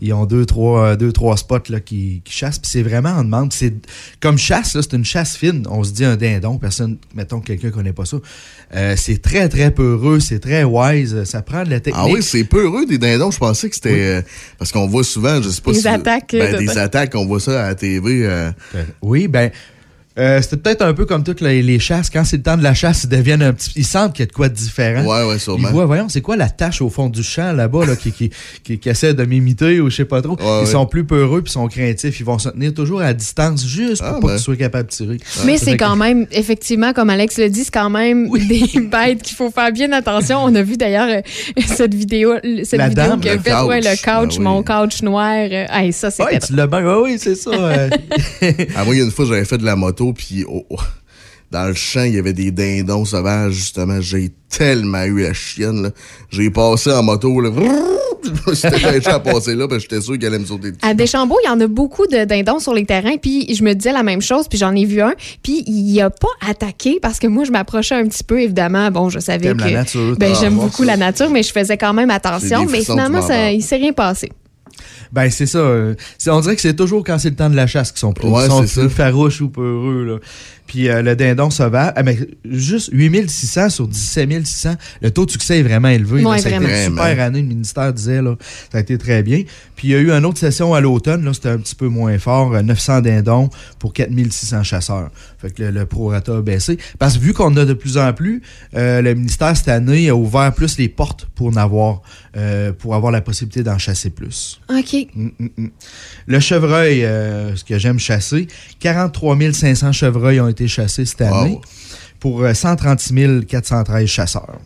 ils 0.00 0.12
ont 0.12 0.26
deux, 0.26 0.44
trois, 0.46 0.96
deux, 0.96 1.12
trois 1.12 1.36
spots 1.36 1.70
là, 1.70 1.80
qui, 1.80 2.20
qui 2.24 2.32
chassent. 2.32 2.58
Puis 2.58 2.70
c'est 2.70 2.82
vraiment 2.82 3.10
en 3.10 3.24
demande. 3.24 3.52
C'est 3.52 3.72
comme 4.20 4.36
chasse, 4.38 4.74
là, 4.74 4.82
c'est 4.82 4.94
une 4.96 5.04
chasse 5.04 5.36
fine. 5.36 5.66
On 5.70 5.82
se 5.84 5.92
dit 5.92 6.04
un 6.04 6.16
dindon. 6.16 6.58
Personne, 6.58 6.98
mettons 7.14 7.40
que 7.40 7.46
quelqu'un 7.46 7.70
connaît 7.70 7.92
pas 7.92 8.04
ça. 8.04 8.18
Euh, 8.74 8.94
c'est 8.96 9.22
très, 9.22 9.48
très 9.48 9.70
peureux. 9.70 10.20
C'est 10.20 10.38
très 10.40 10.64
wise. 10.64 11.24
Ça 11.24 11.42
prend 11.42 11.64
de 11.64 11.70
la 11.70 11.80
technique. 11.80 12.04
Ah 12.06 12.12
oui, 12.12 12.22
c'est 12.22 12.44
peu 12.44 12.64
heureux 12.64 12.84
des 12.86 12.98
dindons. 12.98 13.30
Je 13.30 13.38
pensais 13.38 13.68
que 13.68 13.74
c'était. 13.74 14.00
euh, 14.00 14.22
parce 14.58 14.72
qu'on 14.72 14.86
voit 14.86 15.04
souvent, 15.04 15.40
je 15.42 15.48
sais 15.48 15.62
pas 15.62 15.72
Des 15.72 15.80
si. 15.80 15.88
attaques, 15.88 16.30
Ben, 16.32 16.54
euh, 16.54 16.58
des 16.58 16.66
de- 16.66 16.78
attaques, 16.78 17.14
on 17.14 17.26
voit 17.26 17.40
ça 17.40 17.64
à 17.64 17.68
la 17.68 17.74
TV. 17.74 18.24
euh, 18.26 18.50
Oui, 19.02 19.26
ben. 19.28 19.50
Euh, 20.18 20.42
c'était 20.42 20.56
peut-être 20.56 20.82
un 20.82 20.92
peu 20.94 21.04
comme 21.06 21.22
toutes 21.22 21.40
les, 21.40 21.62
les 21.62 21.78
chasses. 21.78 22.10
Quand 22.10 22.24
c'est 22.24 22.38
le 22.38 22.42
temps 22.42 22.56
de 22.56 22.62
la 22.62 22.74
chasse, 22.74 23.04
ils 23.04 23.08
deviennent 23.08 23.42
un 23.42 23.52
petit. 23.52 23.70
Ils 23.76 23.84
sentent 23.84 24.12
qu'il 24.14 24.22
y 24.22 24.24
a 24.24 24.26
de 24.26 24.32
quoi 24.32 24.48
de 24.48 24.54
différent. 24.54 25.02
Ouais, 25.04 25.28
ouais, 25.28 25.36
Ils 25.36 25.40
sûrement. 25.40 25.70
voient, 25.70 25.86
voyons, 25.86 26.08
c'est 26.08 26.20
quoi 26.20 26.36
la 26.36 26.48
tâche 26.50 26.82
au 26.82 26.90
fond 26.90 27.08
du 27.08 27.22
champ 27.22 27.52
là-bas 27.52 27.86
là, 27.86 27.96
qui, 27.96 28.12
qui, 28.12 28.30
qui, 28.64 28.78
qui 28.78 28.88
essaie 28.88 29.14
de 29.14 29.24
m'imiter 29.24 29.80
ou 29.80 29.90
je 29.90 29.96
sais 29.96 30.04
pas 30.04 30.20
trop. 30.22 30.34
Ouais, 30.36 30.44
ils 30.44 30.60
ouais. 30.60 30.66
sont 30.66 30.86
plus 30.86 31.04
peureux 31.04 31.42
puis 31.42 31.52
sont 31.52 31.68
craintifs. 31.68 32.18
Ils 32.20 32.26
vont 32.26 32.38
se 32.38 32.48
tenir 32.48 32.74
toujours 32.74 33.00
à 33.00 33.12
distance 33.14 33.66
juste 33.66 34.02
pour 34.02 34.08
Ah, 34.16 34.20
pas 34.20 34.26
ben. 34.26 34.34
qu'ils 34.34 34.42
soient 34.42 34.56
capables 34.56 34.88
de 34.88 34.94
tirer. 34.94 35.16
Mais 35.46 35.56
c'est 35.58 35.76
quand 35.76 35.96
même, 35.96 36.26
effectivement, 36.32 36.92
comme 36.92 37.10
Alex 37.10 37.38
le 37.38 37.48
dit, 37.48 37.64
c'est 37.64 37.70
quand 37.74 37.90
même 37.90 38.28
des 38.30 38.64
bêtes 38.80 39.22
qu'il 39.22 39.36
faut 39.36 39.50
faire 39.50 39.70
bien 39.72 39.92
attention. 39.92 40.38
On 40.42 40.54
a 40.54 40.62
vu 40.62 40.76
d'ailleurs 40.76 41.08
euh, 41.08 41.20
cette 41.66 41.94
vidéo, 41.94 42.34
cette 42.64 42.78
La 42.78 42.88
vidéo 42.88 43.04
dame, 43.04 43.20
a 43.24 43.34
le 43.34 43.40
fait 43.40 43.54
ouais, 43.62 43.80
le 43.80 43.90
couch. 43.90 44.02
couch, 44.02 44.04
Ah 44.04 44.20
oui. 44.38 44.38
mon 44.40 44.62
couch 44.62 45.02
noir. 45.02 45.46
Euh, 45.50 45.66
hey, 45.70 45.92
ça, 45.92 46.10
c'était 46.10 46.24
Ouais, 46.24 46.38
tu 46.38 46.54
l'as 46.54 46.66
bien. 46.66 46.96
Oui, 46.98 47.16
c'est 47.18 47.34
ça. 47.34 47.50
Ah, 48.76 48.84
moi, 48.84 48.94
il 48.94 48.98
y 48.98 49.00
a 49.00 49.04
une 49.04 49.10
fois, 49.10 49.24
j'avais 49.26 49.44
fait 49.44 49.58
de 49.58 49.64
la 49.64 49.76
moto, 49.76 50.07
puis 50.12 50.44
oh, 50.48 50.64
oh, 50.70 50.76
dans 51.50 51.66
le 51.66 51.74
champ, 51.74 52.02
il 52.04 52.14
y 52.14 52.18
avait 52.18 52.32
des 52.34 52.50
dindons 52.50 53.04
sauvages, 53.04 53.54
justement. 53.54 54.00
J'ai 54.00 54.30
tellement 54.50 55.04
eu 55.04 55.22
la 55.22 55.32
chienne, 55.32 55.82
là. 55.82 55.90
J'ai 56.30 56.50
passé 56.50 56.92
en 56.92 57.02
moto, 57.02 57.40
là. 57.40 57.50
Dépêché 58.22 59.06
à 59.06 59.20
passer 59.20 59.54
là, 59.54 59.68
parce 59.68 59.84
que 59.84 59.90
j'étais 59.90 60.02
sûr 60.02 60.18
qu'elle 60.18 60.28
allait 60.34 60.40
me 60.40 60.44
sauter 60.44 60.72
dessus. 60.72 60.80
À 60.82 60.92
Deschambault, 60.92 61.38
il 61.44 61.46
y 61.46 61.50
en 61.50 61.60
a 61.60 61.66
beaucoup 61.68 62.06
de 62.06 62.24
dindons 62.24 62.58
sur 62.58 62.74
les 62.74 62.84
terrains, 62.84 63.16
puis 63.16 63.54
je 63.54 63.62
me 63.62 63.74
disais 63.74 63.92
la 63.92 64.02
même 64.02 64.20
chose, 64.20 64.48
puis 64.48 64.58
j'en 64.58 64.74
ai 64.74 64.84
vu 64.84 65.00
un, 65.00 65.14
puis 65.42 65.62
il 65.66 66.00
a 66.00 66.10
pas 66.10 66.28
attaqué 66.46 66.98
parce 67.00 67.18
que 67.20 67.28
moi, 67.28 67.44
je 67.44 67.52
m'approchais 67.52 67.94
un 67.94 68.06
petit 68.08 68.24
peu, 68.24 68.42
évidemment. 68.42 68.90
Bon, 68.90 69.08
je 69.08 69.20
savais 69.20 69.46
T'aimes 69.46 69.56
que. 69.58 69.64
la 69.64 69.70
nature, 69.70 70.16
Ben, 70.18 70.34
j'aime 70.34 70.56
beaucoup 70.56 70.82
ça. 70.84 70.90
la 70.90 70.96
nature, 70.96 71.30
mais 71.30 71.42
je 71.44 71.52
faisais 71.52 71.78
quand 71.78 71.94
même 71.94 72.10
attention. 72.10 72.66
Mais 72.66 72.82
finalement, 72.82 73.22
ça, 73.22 73.52
il 73.52 73.62
s'est 73.62 73.76
rien 73.76 73.92
passé. 73.92 74.30
Ben, 75.12 75.30
c'est 75.30 75.46
ça. 75.46 75.58
euh, 75.58 75.94
on 76.28 76.40
dirait 76.40 76.56
que 76.56 76.62
c'est 76.62 76.74
toujours 76.74 77.04
quand 77.04 77.18
c'est 77.18 77.30
le 77.30 77.36
temps 77.36 77.50
de 77.50 77.56
la 77.56 77.66
chasse 77.66 77.90
qu'ils 77.92 78.00
sont 78.00 78.12
plus, 78.12 78.28
Ouais, 78.28 78.46
sont 78.46 78.66
farouches 78.88 79.40
ou 79.40 79.48
peureux. 79.48 80.04
Là. 80.04 80.18
Puis 80.68 80.88
euh, 80.88 81.02
le 81.02 81.16
dindon 81.16 81.50
sauvage, 81.50 81.92
ah, 81.96 82.02
ben, 82.04 82.16
juste 82.44 82.90
8600 82.92 83.70
sur 83.70 83.88
17 83.88 84.46
600, 84.46 84.74
le 85.02 85.10
taux 85.10 85.26
de 85.26 85.30
succès 85.32 85.58
est 85.58 85.62
vraiment 85.62 85.88
élevé. 85.88 86.22
là. 86.22 86.38
Ça 86.38 86.48
a 86.50 86.52
été 86.52 86.64
une 86.64 86.84
super 86.84 87.20
année, 87.20 87.40
le 87.40 87.48
ministère 87.48 87.92
disait. 87.92 88.22
Là, 88.22 88.36
ça 88.70 88.78
a 88.78 88.80
été 88.80 88.96
très 88.98 89.22
bien. 89.24 89.42
Puis 89.74 89.88
il 89.88 89.90
y 89.90 89.94
a 89.94 89.98
eu 89.98 90.10
une 90.12 90.24
autre 90.24 90.38
session 90.38 90.74
à 90.74 90.80
l'automne, 90.80 91.24
là, 91.24 91.32
c'était 91.34 91.48
un 91.48 91.58
petit 91.58 91.74
peu 91.74 91.88
moins 91.88 92.18
fort, 92.18 92.54
euh, 92.54 92.62
900 92.62 93.00
dindons 93.00 93.48
pour 93.78 93.92
4600 93.92 94.62
chasseurs. 94.62 95.10
Fait 95.38 95.50
que 95.52 95.62
le, 95.62 95.70
le 95.70 95.86
prorata 95.86 96.36
a 96.36 96.42
baissé. 96.42 96.78
Parce 96.98 97.16
que 97.16 97.22
vu 97.22 97.32
qu'on 97.32 97.46
en 97.46 97.56
a 97.56 97.64
de 97.64 97.72
plus 97.72 97.96
en 97.96 98.12
plus, 98.12 98.42
euh, 98.74 99.00
le 99.00 99.14
ministère 99.14 99.56
cette 99.56 99.68
année 99.68 100.08
a 100.08 100.14
ouvert 100.14 100.52
plus 100.52 100.78
les 100.78 100.88
portes 100.88 101.26
pour 101.34 101.48
en 101.48 101.56
avoir, 101.56 102.02
euh, 102.36 102.72
pour 102.72 102.94
avoir 102.94 103.12
la 103.12 103.20
possibilité 103.20 103.62
d'en 103.62 103.78
chasser 103.78 104.10
plus. 104.10 104.60
OK. 104.68 105.06
Mm, 105.14 105.28
mm, 105.38 105.48
mm. 105.56 105.70
Le 106.26 106.40
chevreuil, 106.40 107.04
euh, 107.04 107.56
ce 107.56 107.64
que 107.64 107.78
j'aime 107.78 107.98
chasser, 107.98 108.48
43 108.80 109.36
500 109.52 109.92
chevreuils 109.92 110.40
ont 110.40 110.48
été 110.48 110.57
chassés 110.66 111.04
cette 111.04 111.20
année 111.22 111.52
Wow. 111.52 111.60
pour 112.18 112.42
euh, 112.42 112.54
130 112.54 113.46
413 113.46 114.08
chasseurs. 114.08 114.58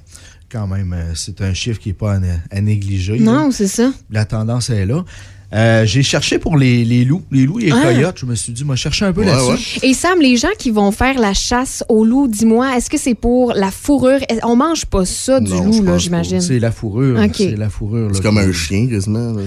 Quand 0.50 0.66
même, 0.66 0.92
euh, 0.92 1.14
c'est 1.14 1.40
un 1.40 1.52
chiffre 1.54 1.80
qui 1.80 1.88
n'est 1.90 1.94
pas 1.94 2.14
à, 2.14 2.20
à 2.50 2.60
négliger. 2.60 3.18
Non, 3.18 3.50
c'est 3.50 3.68
ça. 3.68 3.92
La 4.10 4.24
tendance 4.24 4.70
est 4.70 4.86
là. 4.86 5.04
Euh, 5.54 5.84
J'ai 5.84 6.02
cherché 6.02 6.38
pour 6.38 6.56
les, 6.56 6.84
les 6.84 7.04
loups, 7.04 7.22
les 7.30 7.44
loups 7.44 7.60
et 7.60 7.64
les 7.66 7.72
Ah. 7.72 7.82
coyotes. 7.82 8.16
Je 8.18 8.26
me 8.26 8.34
suis 8.34 8.52
dit, 8.52 8.64
moi, 8.64 8.74
chercher 8.76 9.04
un 9.04 9.12
peu 9.12 9.20
Ouais, 9.20 9.26
là-dessus. 9.26 9.80
ouais. 9.82 9.90
Et 9.90 9.94
Sam, 9.94 10.18
les 10.20 10.36
gens 10.36 10.48
qui 10.58 10.70
vont 10.70 10.90
faire 10.92 11.18
la 11.18 11.34
chasse 11.34 11.84
au 11.88 12.04
loup, 12.04 12.26
dis-moi, 12.26 12.76
est-ce 12.76 12.88
que 12.88 12.96
c'est 12.98 13.14
pour 13.14 13.52
la 13.52 13.70
fourrure? 13.70 14.20
On 14.44 14.56
mange 14.56 14.86
pas 14.86 15.04
ça 15.04 15.40
du 15.40 15.50
Non, 15.52 15.64
loup, 15.64 15.82
là, 15.84 15.98
j'imagine. 15.98 16.40
C'est 16.40 16.58
la 16.58 16.72
fourrure. 16.72 17.18
C'est 17.34 17.56
la 17.56 17.68
fourrure. 17.68 18.10
C'est 18.14 18.22
comme 18.22 18.38
un 18.38 18.50
chien, 18.52 18.86
quasiment. 18.88 19.32
là. 19.32 19.42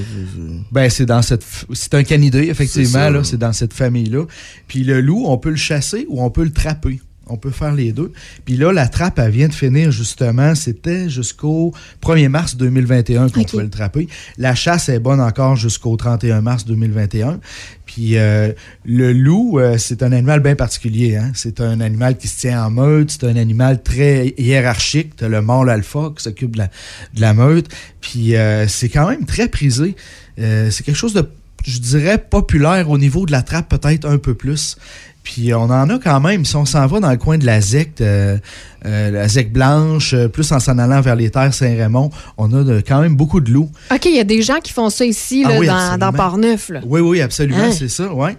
Ben, 0.72 0.90
c'est 0.90 1.06
dans 1.06 1.22
cette. 1.22 1.44
f- 1.44 1.66
C'est 1.74 1.94
un 1.96 2.04
canidé, 2.04 2.50
effectivement, 2.50 3.10
là. 3.10 3.24
C'est 3.24 3.38
dans 3.38 3.54
cette 3.54 3.74
famille-là. 3.74 4.26
Puis 4.68 4.84
le 4.84 5.02
loup, 5.02 5.24
on 5.26 5.38
peut 5.38 5.50
le 5.50 5.56
chasser 5.56 6.06
ou 6.10 6.22
on 6.22 6.30
peut 6.30 6.44
le 6.44 6.52
trapper. 6.52 7.00
On 7.28 7.38
peut 7.38 7.52
faire 7.52 7.74
les 7.74 7.92
deux. 7.92 8.12
Puis 8.46 8.56
là, 8.56 8.72
la 8.72 8.88
trappe, 8.88 9.20
elle 9.20 9.32
vient 9.32 9.48
de 9.48 9.54
finir, 9.54 9.92
justement. 9.92 10.54
C'était 10.56 11.10
jusqu'au 11.10 11.74
1er 12.02 12.30
mars 12.30 12.56
2021 12.56 13.30
qu'on 13.30 13.44
pouvait 13.44 13.64
le 13.64 13.70
trapper. 13.70 14.08
La 14.38 14.56
chasse 14.56 14.90
est 14.90 15.00
bonne 15.00 15.22
encore 15.22 15.56
jusqu'au 15.56 15.96
31 15.96 16.42
mars 16.42 16.66
2021. 16.66 17.40
Puis 17.86 18.18
euh, 18.18 18.52
le 18.84 19.14
loup, 19.14 19.60
euh, 19.60 19.78
c'est 19.78 20.04
un 20.04 20.12
animal 20.12 20.42
bien 20.42 20.56
particulier. 20.56 21.16
Hein? 21.16 21.32
C'est 21.34 21.62
un 21.62 21.82
animal 21.82 22.18
qui 22.18 22.28
se 22.28 22.40
tient 22.40 22.66
en 22.66 22.72
meute. 22.72 23.12
C'est 23.12 23.26
un 23.26 23.36
animal 23.36 23.82
très 23.82 24.34
hiérarchique. 24.38 25.16
Tu 25.16 25.28
le 25.28 25.42
mâle 25.42 25.70
alpha 25.70 26.12
qui 26.16 26.24
s'occupe 26.24 26.54
de 26.54 26.60
la, 26.60 26.68
de 27.14 27.22
la 27.22 27.34
meute. 27.34 27.68
Puis 28.02 28.36
euh, 28.36 28.68
c'est 28.68 28.90
quand 28.90 29.08
même 29.08 29.26
très 29.26 29.48
prisé. 29.48 29.96
C'est 30.38 30.84
quelque 30.84 30.98
chose 30.98 31.14
de, 31.14 31.26
je 31.66 31.80
dirais, 31.80 32.18
populaire 32.18 32.90
au 32.90 32.98
niveau 32.98 33.26
de 33.26 33.32
la 33.32 33.42
trappe, 33.42 33.70
peut-être 33.70 34.06
un 34.08 34.18
peu 34.18 34.34
plus. 34.34 34.78
Puis 35.24 35.52
on 35.56 35.64
en 35.64 35.90
a 35.90 35.98
quand 35.98 36.20
même, 36.22 36.46
si 36.46 36.56
on 36.56 36.66
s'en 36.66 36.86
va 36.86 37.00
dans 37.00 37.10
le 37.10 37.18
coin 37.18 37.40
de 37.40 37.48
la 37.48 37.60
ZEC, 37.60 38.00
euh, 38.00 38.38
euh, 38.86 39.10
la 39.10 39.28
ZEC 39.28 39.52
blanche, 39.52 40.14
euh, 40.14 40.28
plus 40.28 40.52
en 40.52 40.60
s'en 40.60 40.78
allant 40.78 41.02
vers 41.02 41.16
les 41.16 41.32
terres 41.32 41.52
Saint-Raymond, 41.52 42.12
on 42.38 42.54
a 42.54 42.64
de- 42.64 42.84
quand 42.88 43.02
même 43.02 43.16
beaucoup 43.16 43.40
de 43.40 43.50
loups. 43.52 43.72
OK, 43.92 44.06
il 44.06 44.16
y 44.16 44.20
a 44.20 44.24
des 44.24 44.44
gens 44.44 44.60
qui 44.60 44.72
font 44.72 44.92
ça 44.92 45.04
ici, 45.04 45.42
Ah 45.44 45.50
là, 45.54 45.60
oui, 45.60 45.66
dans, 45.66 45.98
dans 45.98 46.14
Port-Neuf. 46.14 46.70
Oui, 46.86 47.02
oui, 47.02 47.22
absolument, 47.22 47.58
Hein? 47.58 47.72
c'est 47.72 47.90
ça. 47.90 48.04
Euh, 48.04 48.32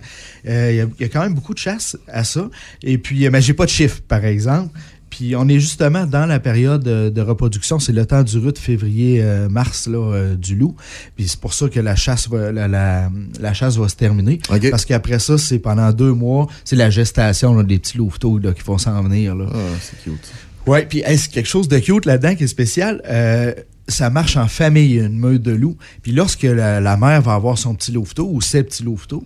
Il 0.70 0.76
y, 0.76 0.81
a- 0.81 0.87
il 1.00 1.02
y 1.02 1.05
a 1.05 1.08
quand 1.08 1.22
même 1.22 1.34
beaucoup 1.34 1.55
de 1.55 1.58
chasse 1.58 1.96
à 2.06 2.22
ça. 2.22 2.49
Et 2.84 2.99
puis, 2.99 3.26
euh, 3.26 3.31
mais 3.32 3.40
j'ai 3.43 3.55
pas 3.55 3.64
de 3.64 3.70
chiffres, 3.70 3.99
par 4.06 4.25
exemple. 4.25 4.69
Puis 5.11 5.35
on 5.37 5.49
est 5.49 5.61
justement 5.61 6.05
dans 6.05 6.26
la 6.26 6.41
période 6.41 6.87
euh, 6.88 7.11
de 7.11 7.20
reproduction, 7.20 7.79
c'est 7.79 7.93
le 7.93 8.05
temps 8.06 8.23
du 8.23 8.38
rut 8.38 8.58
février-mars 8.58 9.87
là, 9.88 9.99
euh, 9.99 10.35
du 10.35 10.56
loup. 10.56 10.75
Puis 11.14 11.29
c'est 11.29 11.41
pour 11.41 11.55
ça 11.55 11.69
que 11.69 11.81
la 11.81 11.97
chasse 11.97 12.29
va, 12.29 12.53
la, 12.53 12.69
la- 12.69 13.11
la 13.41 13.55
chasse 13.55 13.76
va 13.76 13.88
se 13.88 13.97
terminer. 13.97 14.41
Parce 14.70 14.85
qu'après 14.85 15.19
ça, 15.19 15.38
c'est 15.38 15.58
pendant 15.58 15.93
deux 15.93 16.12
mois, 16.12 16.47
c'est 16.64 16.76
la 16.76 16.91
gestation 16.91 17.55
là, 17.55 17.62
des 17.62 17.79
petits 17.79 17.99
louveteaux 17.99 18.38
là, 18.38 18.53
qui 18.53 18.62
vont 18.62 18.79
s'en 18.79 19.03
venir. 19.03 19.35
Là. 19.35 19.47
Ah, 19.53 19.56
c'est 19.81 20.03
cute. 20.03 20.32
Ouais, 20.67 20.85
puis 20.85 21.03
c'est 21.06 21.31
quelque 21.31 21.49
chose 21.49 21.69
de 21.69 21.79
cute 21.79 22.06
là-dedans 22.06 22.35
qui 22.35 22.44
est 22.44 22.49
spécial. 22.49 23.00
Euh, 23.06 23.55
ça 23.88 24.11
marche 24.11 24.37
en 24.37 24.49
famille, 24.49 24.97
une 24.99 25.17
meute 25.17 25.43
de 25.43 25.53
loups. 25.53 25.76
Puis 26.03 26.11
lorsque 26.11 26.43
la, 26.43 26.81
la 26.81 26.97
mère 26.97 27.23
va 27.23 27.35
avoir 27.35 27.56
son 27.56 27.75
petit 27.76 27.93
louveteau 27.93 28.29
ou 28.32 28.41
ses 28.41 28.64
petits 28.64 28.82
louveteaux, 28.82 29.25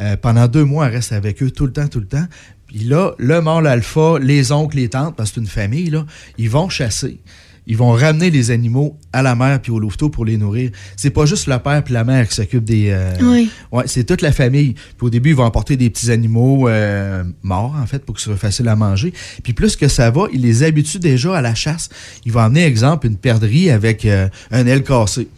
euh, 0.00 0.16
pendant 0.16 0.48
deux 0.48 0.64
mois, 0.64 0.86
elle 0.88 0.94
reste 0.94 1.12
avec 1.12 1.40
eux 1.44 1.50
tout 1.52 1.66
le 1.66 1.72
temps, 1.72 1.86
tout 1.86 2.00
le 2.00 2.06
temps. 2.06 2.24
Puis 2.70 2.84
là, 2.84 3.12
le 3.18 3.40
mâle 3.40 3.66
alpha, 3.66 4.18
les 4.20 4.52
oncles, 4.52 4.76
les 4.76 4.88
tantes, 4.88 5.16
parce 5.16 5.30
que 5.30 5.34
c'est 5.36 5.40
une 5.40 5.46
famille, 5.48 5.90
là, 5.90 6.06
ils 6.38 6.48
vont 6.48 6.68
chasser. 6.68 7.18
Ils 7.66 7.76
vont 7.76 7.90
ramener 7.92 8.30
les 8.30 8.52
animaux 8.52 8.96
à 9.12 9.22
la 9.22 9.34
mère 9.34 9.60
puis 9.60 9.70
au 9.72 9.78
louveteau 9.80 10.08
pour 10.08 10.24
les 10.24 10.36
nourrir. 10.36 10.70
C'est 10.96 11.10
pas 11.10 11.26
juste 11.26 11.46
le 11.46 11.58
père 11.58 11.82
puis 11.84 11.92
la 11.94 12.04
mère 12.04 12.28
qui 12.28 12.34
s'occupent 12.34 12.64
des. 12.64 12.90
euh, 12.90 13.12
Oui. 13.22 13.50
Ouais, 13.72 13.84
c'est 13.86 14.04
toute 14.04 14.22
la 14.22 14.32
famille. 14.32 14.74
Puis 14.74 15.06
au 15.06 15.10
début, 15.10 15.30
ils 15.30 15.36
vont 15.36 15.44
apporter 15.44 15.76
des 15.76 15.90
petits 15.90 16.10
animaux 16.12 16.68
euh, 16.68 17.22
morts, 17.42 17.76
en 17.80 17.86
fait, 17.86 18.04
pour 18.04 18.14
que 18.14 18.20
ce 18.20 18.26
soit 18.26 18.36
facile 18.38 18.66
à 18.68 18.76
manger. 18.76 19.12
Puis 19.42 19.52
plus 19.52 19.74
que 19.76 19.88
ça 19.88 20.10
va, 20.10 20.26
ils 20.32 20.40
les 20.40 20.62
habituent 20.62 20.98
déjà 21.00 21.36
à 21.36 21.40
la 21.42 21.54
chasse. 21.54 21.88
Ils 22.24 22.32
vont 22.32 22.40
emmener, 22.40 22.64
exemple, 22.64 23.06
une 23.08 23.16
perdrix 23.16 23.70
avec 23.70 24.04
euh, 24.04 24.28
un 24.52 24.66
aile 24.66 24.82
cassée. 24.84 25.28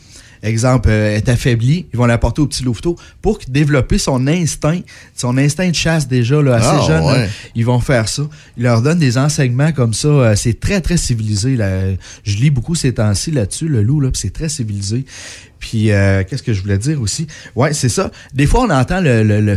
Exemple, 0.42 0.88
euh, 0.88 1.16
est 1.16 1.28
affaibli, 1.28 1.86
ils 1.92 1.96
vont 1.96 2.06
l'apporter 2.06 2.42
au 2.42 2.46
petit 2.46 2.64
louveteau 2.64 2.96
pour 3.20 3.38
développer 3.48 3.98
son 3.98 4.26
instinct, 4.26 4.80
son 5.14 5.38
instinct 5.38 5.68
de 5.68 5.74
chasse 5.74 6.08
déjà 6.08 6.42
là, 6.42 6.56
assez 6.56 6.66
Ah, 6.82 6.86
jeune. 6.86 7.04
ouais. 7.04 7.18
là. 7.22 7.26
Ils 7.54 7.64
vont 7.64 7.78
faire 7.80 8.08
ça. 8.08 8.24
Ils 8.56 8.64
leur 8.64 8.82
donnent 8.82 8.98
des 8.98 9.18
enseignements 9.18 9.72
comme 9.72 9.94
ça. 9.94 10.08
Euh, 10.08 10.34
c'est 10.36 10.58
très, 10.58 10.80
très 10.80 10.96
civilisé. 10.96 11.54
Là. 11.56 11.92
Je 12.24 12.36
lis 12.38 12.50
beaucoup 12.50 12.74
ces 12.74 12.92
temps-ci 12.94 13.30
là-dessus, 13.30 13.68
le 13.68 13.82
loup, 13.82 14.00
là, 14.00 14.10
c'est 14.14 14.32
très 14.32 14.48
civilisé. 14.48 15.04
Puis, 15.62 15.92
euh, 15.92 16.24
qu'est-ce 16.28 16.42
que 16.42 16.52
je 16.52 16.60
voulais 16.60 16.76
dire 16.76 17.00
aussi? 17.00 17.28
Ouais, 17.54 17.72
c'est 17.72 17.88
ça. 17.88 18.10
Des 18.34 18.46
fois, 18.46 18.62
on 18.62 18.70
entend 18.70 19.00
le, 19.00 19.22
le, 19.22 19.40
le, 19.40 19.56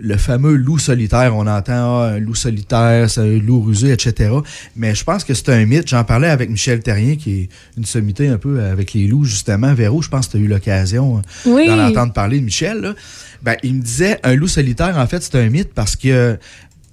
le 0.00 0.16
fameux 0.16 0.54
loup 0.54 0.78
solitaire. 0.78 1.36
On 1.36 1.46
entend 1.46 2.00
ah, 2.00 2.12
un 2.14 2.18
loup 2.18 2.34
solitaire, 2.34 3.08
loup 3.18 3.60
rusé, 3.60 3.92
etc. 3.92 4.30
Mais 4.74 4.94
je 4.94 5.04
pense 5.04 5.22
que 5.22 5.34
c'est 5.34 5.50
un 5.50 5.66
mythe. 5.66 5.86
J'en 5.86 6.02
parlais 6.02 6.28
avec 6.30 6.48
Michel 6.48 6.80
Terrien, 6.80 7.16
qui 7.16 7.42
est 7.42 7.48
une 7.76 7.84
sommité 7.84 8.26
un 8.26 8.38
peu 8.38 8.58
avec 8.62 8.94
les 8.94 9.06
loups, 9.06 9.24
justement. 9.24 9.74
Véro, 9.74 10.00
je 10.00 10.08
pense 10.08 10.28
que 10.28 10.32
tu 10.32 10.36
as 10.38 10.40
eu 10.40 10.48
l'occasion 10.48 11.18
euh, 11.18 11.20
Oui. 11.50 11.66
d'en 11.66 11.78
entendre 11.78 12.14
parler 12.14 12.40
de 12.40 12.44
Michel. 12.46 12.80
Là. 12.80 12.94
Ben, 13.42 13.56
il 13.62 13.74
me 13.74 13.82
disait, 13.82 14.18
un 14.22 14.34
loup 14.36 14.48
solitaire, 14.48 14.96
en 14.96 15.06
fait, 15.06 15.22
c'est 15.22 15.34
un 15.36 15.50
mythe 15.50 15.74
parce 15.74 15.94
que 15.94 16.38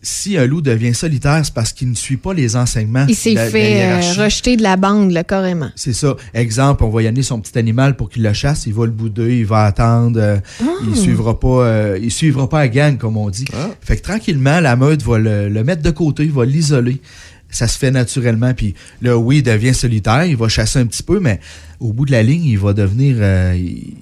si 0.04 0.38
un 0.38 0.46
loup 0.48 0.62
devient 0.62 0.94
solitaire, 0.96 1.42
c'est 1.44 1.54
parce 1.54 1.74
qu'il 1.74 1.90
ne 1.90 1.96
suit 1.96 2.18
pas 2.18 2.34
les 2.34 2.56
enseignements. 2.56 3.06
Il 3.08 3.16
s'est 3.16 3.34
la- 3.34 3.46
la 3.46 3.52
fait 3.52 3.84
euh, 3.84 4.24
rejeter 4.24 4.58
de 4.58 4.64
la 4.64 4.76
bande, 4.76 5.12
là, 5.12 5.24
carrément. 5.24 5.70
C'est 5.76 5.94
ça. 5.94 6.16
Exemple, 6.34 6.84
on 6.84 6.90
va 6.90 7.04
y 7.04 7.08
amener 7.08 7.22
son 7.22 7.40
petit 7.40 7.58
animal 7.58 7.96
pour 7.96 8.10
qu'il 8.10 8.24
le 8.24 8.34
chasse. 8.34 8.66
Il 8.66 8.74
va 8.74 8.86
le 8.86 8.92
bouder, 8.92 9.38
il 9.40 9.46
va 9.46 9.66
attendre. 9.66 10.20
euh, 10.20 10.38
Il 10.88 10.96
suivra 10.96 11.40
pas, 11.40 11.48
euh, 11.66 12.00
il 12.02 12.12
suivra 12.12 12.50
pas 12.50 12.62
à 12.62 12.68
gang, 12.68 12.98
comme 12.98 13.16
on 13.18 13.30
dit. 13.30 13.46
Ah. 13.54 13.70
Fait 13.82 13.98
que 13.98 14.02
tranquillement, 14.02 14.60
la 14.60 14.76
meute 14.76 15.04
va 15.04 15.20
le, 15.20 15.50
le 15.50 15.64
mettre 15.64 15.84
de 15.84 15.92
côté, 15.92 16.26
va 16.26 16.46
l'isoler. 16.46 17.00
Ça 17.54 17.68
se 17.68 17.78
fait 17.78 17.92
naturellement. 17.92 18.54
Puis 18.54 18.74
là, 19.02 19.18
oui, 19.18 19.38
il 19.40 19.44
devient 19.44 19.74
solitaire, 19.74 20.26
il 20.26 20.38
va 20.38 20.48
chasser 20.48 20.80
un 20.80 20.86
petit 20.86 21.04
peu, 21.04 21.20
mais 21.20 21.40
au 21.82 21.94
bout 21.94 22.06
de 22.06 22.12
la 22.12 22.22
ligne, 22.24 22.46
il 22.46 22.58
va 22.60 22.74
devenir. 22.74 23.16
euh, 23.20 23.58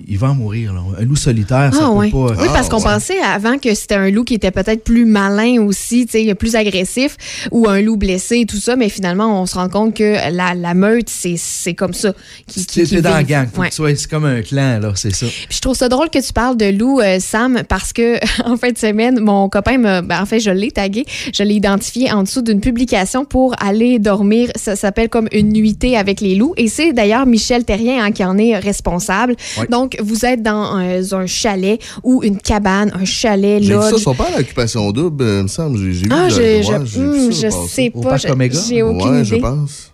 il, 0.08 0.18
va 0.18 0.32
en 0.32 0.36
mourir. 0.36 0.74
là. 0.74 0.82
Un 1.00 1.06
loup 1.06 1.16
solitaire, 1.16 1.74
ça 1.74 1.80
Ah, 1.82 1.90
peut 2.02 2.10
pas. 2.12 2.42
Oui, 2.42 2.48
parce 2.54 2.68
Ah, 2.68 2.70
qu'on 2.70 2.78
ouais. 2.78 2.84
pensait 2.84 3.20
avant 3.22 3.58
que 3.58 3.74
c'était 3.74 3.96
un 3.96 4.10
loup 4.12 4.26
qui 4.26 4.34
était 4.34 4.52
peut-être 4.52 4.84
plus 4.84 5.06
malin 5.06 5.62
aussi, 5.62 6.06
tu 6.06 6.26
sais, 6.26 6.36
plus 6.36 6.56
agressif, 6.56 7.16
ou 7.52 7.68
un 7.70 7.82
loup 7.82 7.96
blessé 7.96 8.40
et 8.40 8.46
tout 8.46 8.58
ça, 8.58 8.76
mais 8.76 8.90
finalement, 8.90 9.42
on 9.42 9.46
se 9.46 9.56
rend 9.56 9.70
compte 9.70 9.96
que 9.96 10.16
la, 10.32 10.54
la 10.56 10.74
meute, 10.74 11.10
c'est 11.10 11.36
c'est 11.38 11.74
comme 11.74 11.94
ça. 11.94 12.14
Qui, 12.48 12.66
T'es 12.66 12.84
t'es 12.86 13.02
dans 13.02 13.12
la 13.12 13.24
gang. 13.24 13.48
Ouais. 13.58 13.70
C'est 13.72 14.10
comme 14.10 14.26
un 14.26 14.42
clan, 14.42 14.80
là, 14.82 14.92
c'est 14.96 15.16
ça. 15.16 15.26
Puis 15.28 15.56
je 15.58 15.62
trouve 15.62 15.76
ça 15.76 15.88
drôle 15.90 16.10
que 16.10 16.20
tu 16.26 16.34
parles 16.34 16.58
de 16.58 16.66
loup, 16.78 17.00
euh, 17.00 17.18
Sam, 17.22 17.62
parce 17.68 17.94
que 17.94 18.18
en 18.46 18.58
fin 18.58 18.72
de 18.72 18.78
semaine, 18.78 19.20
mon 19.22 19.48
copain 19.48 19.78
me, 19.78 20.02
ben, 20.02 20.22
en 20.22 20.26
fait, 20.26 20.40
je 20.42 20.52
l'ai 20.52 20.72
tagué, 20.72 21.06
je 21.34 21.44
l'ai 21.44 21.56
identifié 21.56 22.12
en 22.12 22.24
dessous 22.24 22.42
d'une 22.42 22.60
publication 22.60 23.24
pour 23.26 23.56
aller 23.64 24.00
dormir. 24.00 24.50
Ça 24.56 24.76
s'appelle 24.76 25.08
comme 25.10 25.30
une 25.32 25.54
nuitée 25.54 25.96
avec 25.96 26.20
les 26.20 26.36
loups, 26.36 26.54
et 26.58 26.68
c'est 26.68 26.92
d'ailleurs 26.92 27.26
Michel 27.26 27.64
Terrien 27.70 28.04
hein, 28.04 28.12
qui 28.12 28.24
en 28.24 28.36
est 28.40 28.58
responsable. 28.58 29.36
Ouais. 29.60 29.68
Donc, 29.68 29.96
vous 30.02 30.26
êtes 30.26 30.42
dans 30.42 30.56
un, 30.74 31.00
un 31.12 31.26
chalet 31.28 31.80
ou 32.04 32.24
une 32.24 32.38
cabane, 32.40 32.92
un 33.00 33.06
chalet 33.06 33.62
J'ai 33.62 33.76
vu 33.76 33.82
ça, 33.82 33.92
lodge. 33.92 34.00
ils 34.00 34.04
sont 34.04 34.16
pas 34.16 34.26
à 34.34 34.38
l'occupation 34.40 34.92
double, 34.92 35.24
il 35.24 35.44
me 35.44 35.48
semble. 35.48 35.78
J'ai 35.78 35.94
j'ai 35.94 36.04
vu. 36.06 36.10
Ah, 36.12 36.24
le- 36.24 36.30
je, 36.32 36.40
ouais, 36.42 36.62
je, 36.64 36.86
j'ai 36.86 37.00
vu 37.00 37.08
hmm, 37.28 37.32
ça 37.32 37.50
je 37.50 37.56
passer. 37.56 37.68
sais 37.68 37.90
pas. 37.92 38.18
je-? 38.18 38.68
J'ai 38.70 38.82
aucune 38.82 39.10
Ouais, 39.12 39.24
je 39.24 39.36
idée. 39.36 39.42
pense. 39.42 39.89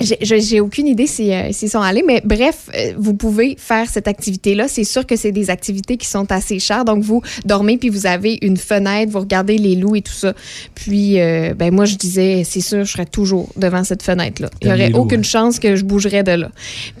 J'ai- 0.00 0.60
aucune 0.60 0.86
idée 0.86 1.06
si, 1.06 1.32
euh, 1.32 1.50
s'ils 1.52 1.70
sont 1.70 1.80
allés, 1.80 2.02
mais 2.06 2.20
bref, 2.24 2.68
euh, 2.74 2.92
vous 2.98 3.14
pouvez 3.14 3.56
faire 3.58 3.88
cette 3.88 4.08
activité-là. 4.08 4.66
C'est 4.68 4.84
sûr 4.84 5.06
que 5.06 5.16
c'est 5.16 5.32
des 5.32 5.50
activités 5.50 5.96
qui 5.96 6.06
sont 6.06 6.30
assez 6.32 6.58
chères. 6.58 6.84
Donc, 6.84 7.02
vous 7.02 7.22
dormez, 7.44 7.76
puis 7.78 7.88
vous 7.88 8.06
avez 8.06 8.38
une 8.42 8.56
fenêtre, 8.56 9.12
vous 9.12 9.20
regardez 9.20 9.56
les 9.58 9.76
loups 9.76 9.96
et 9.96 10.02
tout 10.02 10.12
ça. 10.12 10.34
Puis, 10.74 11.20
euh, 11.20 11.54
ben 11.54 11.72
moi, 11.72 11.84
je 11.84 11.96
disais, 11.96 12.42
c'est 12.44 12.60
sûr, 12.60 12.84
je 12.84 12.90
serais 12.92 13.06
toujours 13.06 13.50
devant 13.56 13.84
cette 13.84 14.02
fenêtre-là. 14.02 14.50
Il 14.62 14.68
n'y 14.68 14.72
aurait 14.74 14.90
loups, 14.90 14.98
aucune 15.00 15.20
hein? 15.20 15.22
chance 15.22 15.58
que 15.58 15.76
je 15.76 15.84
bougerais 15.84 16.22
de 16.24 16.32
là. 16.32 16.50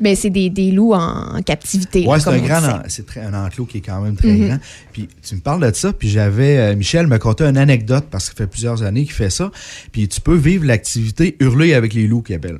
Mais 0.00 0.14
c'est 0.14 0.30
des, 0.30 0.48
des 0.50 0.70
loups 0.70 0.94
en, 0.94 1.36
en 1.36 1.42
captivité. 1.42 2.02
Là, 2.04 2.18
c'est 2.20 2.30
un 2.30 2.38
grand, 2.38 2.60
c'est 2.88 3.04
un 3.18 3.44
enclos 3.46 3.66
qui 3.66 3.78
est 3.78 3.82
quand 3.82 4.00
même 4.00 4.16
très 4.16 4.28
Mhm. 4.28 4.46
grand. 4.48 4.58
Puis 4.92 5.08
tu 5.26 5.34
me 5.34 5.40
parles 5.40 5.68
de 5.70 5.74
ça, 5.74 5.92
puis 5.92 6.08
j'avais, 6.08 6.56
euh, 6.58 6.76
Michel 6.76 7.06
me 7.06 7.18
contait 7.18 7.44
une 7.44 7.58
anecdote 7.58 8.04
parce 8.10 8.28
que 8.30 8.36
ça 8.36 8.44
fait 8.44 8.50
plusieurs 8.50 8.82
années 8.82 9.02
qu'il 9.04 9.12
fait 9.12 9.30
ça. 9.30 9.50
Puis 9.92 10.08
tu 10.08 10.20
peux 10.20 10.36
vivre 10.36 10.64
l'activité 10.64 11.36
hurler 11.40 11.74
avec 11.74 11.94
les 11.94 12.06
loups 12.06 12.22
qu'il 12.22 12.36
appelle. 12.36 12.58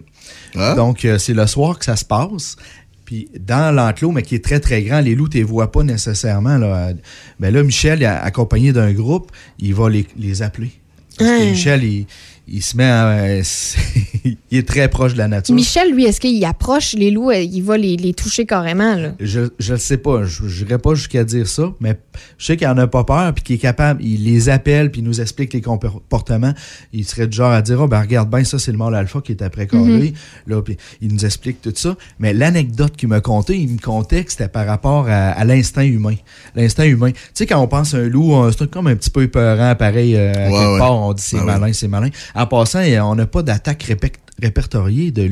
Ah? 0.57 0.75
Donc 0.75 1.05
euh, 1.05 1.19
c'est 1.19 1.35
le 1.35 1.47
soir 1.47 1.79
que 1.79 1.85
ça 1.85 1.97
se 1.97 2.05
passe. 2.05 2.57
Puis 3.05 3.29
dans 3.39 3.75
l'enclos, 3.75 4.13
mais 4.13 4.23
qui 4.23 4.35
est 4.35 4.43
très 4.45 4.61
très 4.61 4.83
grand, 4.83 5.01
les 5.01 5.15
loups, 5.15 5.29
tu 5.29 5.37
les 5.37 5.43
vois 5.43 5.71
pas 5.71 5.83
nécessairement. 5.83 6.57
Là. 6.57 6.93
Ben 7.39 7.53
là, 7.53 7.63
Michel, 7.63 8.03
accompagné 8.05 8.73
d'un 8.73 8.93
groupe, 8.93 9.31
il 9.59 9.75
va 9.75 9.91
les, 9.91 10.07
les 10.19 10.41
appeler. 10.43 10.73
Parce 11.19 11.31
que 11.31 11.39
Ouais. 11.39 11.51
Michel, 11.51 11.85
il, 11.85 12.07
il 12.49 12.63
se 12.63 12.77
met 12.77 12.85
à- 12.85 13.09
euh, 13.11 13.43
il 14.51 14.59
est 14.59 14.67
très 14.67 14.89
proche 14.89 15.13
de 15.15 15.19
la 15.19 15.29
nature. 15.29 15.55
Michel, 15.55 15.93
lui, 15.93 16.05
est-ce 16.05 16.21
qu'il 16.21 16.45
approche 16.45 16.95
les 16.95 17.11
loups, 17.11 17.31
euh, 17.31 17.39
il 17.41 17.63
va 17.63 17.77
les, 17.77 17.97
les 17.97 18.15
toucher 18.15 18.47
carrément, 18.47 18.95
là? 18.97 19.13
Je 19.21 19.41
ne 19.73 19.77
sais 19.77 19.97
pas, 19.99 20.25
je 20.25 20.43
n'irai 20.45 20.79
pas 20.79 20.95
jusqu'à 20.95 21.25
dire 21.25 21.47
ça, 21.47 21.73
mais 21.81 21.99
je 22.39 22.47
sais 22.47 22.57
qu'il 22.57 22.67
n'en 22.67 22.79
a 22.79 22.87
pas 22.87 23.05
peur, 23.05 23.33
puis 23.35 23.45
qu'il 23.45 23.57
est 23.57 23.59
capable, 23.59 24.03
il 24.03 24.25
les 24.25 24.49
appelle, 24.49 24.91
puis 24.91 25.01
il 25.01 25.05
nous 25.05 25.21
explique 25.21 25.53
les 25.53 25.61
comportements. 25.61 26.55
Il 26.93 27.05
serait 27.05 27.27
du 27.27 27.37
genre 27.37 27.53
à 27.53 27.63
dire, 27.63 27.81
oh, 27.81 27.87
ben 27.89 28.01
regarde 28.01 28.31
bien, 28.31 28.45
ça 28.45 28.59
c'est 28.59 28.73
le 28.73 28.79
mâle 28.79 28.95
alpha 28.95 29.21
qui 29.21 29.33
est 29.33 29.43
après 29.43 29.67
carré. 29.67 30.15
Là, 30.47 30.63
puis 30.63 30.77
il 31.01 31.13
nous 31.13 31.25
explique 31.25 31.61
tout 31.61 31.73
ça. 31.75 31.97
Mais 32.19 32.33
l'anecdote 32.33 32.97
qu'il 32.97 33.09
m'a 33.09 33.21
conté, 33.21 33.57
il 33.59 33.69
me 33.69 33.79
contait 33.79 34.25
que 34.25 34.31
c'était 34.31 34.49
par 34.49 34.67
rapport 34.67 35.07
à, 35.09 35.31
à 35.31 35.45
l'instinct 35.45 35.83
humain. 35.83 36.15
L'instinct 36.55 36.85
humain. 36.85 37.11
Tu 37.13 37.19
sais, 37.35 37.47
quand 37.47 37.61
on 37.61 37.69
pense 37.69 37.95
à 37.95 37.99
un 37.99 38.09
loup, 38.09 38.33
c'est 38.57 38.71
comme 38.71 38.87
un 38.87 38.97
petit 38.97 39.11
peu 39.11 39.23
épeurant, 39.23 39.75
pareil, 39.75 40.17
euh, 40.17 40.33
à 40.33 40.51
Ouais, 40.51 40.59
quelque 40.59 40.73
ouais. 40.73 40.79
part, 40.79 40.97
on 40.97 41.13
dit 41.13 41.23
c'est 41.23 41.39
Ah, 41.41 41.45
malin, 41.45 41.73
c'est 41.73 41.89
malin. 41.89 42.09
En 42.35 42.47
passant, 42.47 42.81
on 43.03 43.15
n'a 43.15 43.27
pas 43.27 43.43
d'attaque 43.43 43.83
répé- 43.85 44.13
répertoriée 44.43 45.13
de, 45.13 45.31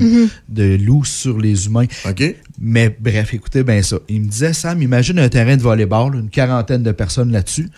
de 0.48 0.76
loups 0.76 1.04
sur 1.04 1.38
les 1.38 1.66
humains. 1.66 1.86
OK? 2.08 2.36
Mais 2.60 2.96
bref, 3.00 3.34
écoutez 3.34 3.64
bien 3.64 3.82
ça. 3.82 3.98
Il 4.08 4.22
me 4.22 4.28
disait, 4.28 4.52
Sam, 4.52 4.80
imagine 4.80 5.18
un 5.18 5.28
terrain 5.28 5.56
de 5.56 5.62
volleyball, 5.62 6.14
une 6.14 6.30
quarantaine 6.30 6.82
de 6.82 6.92
personnes 6.92 7.32
là-dessus. 7.32 7.68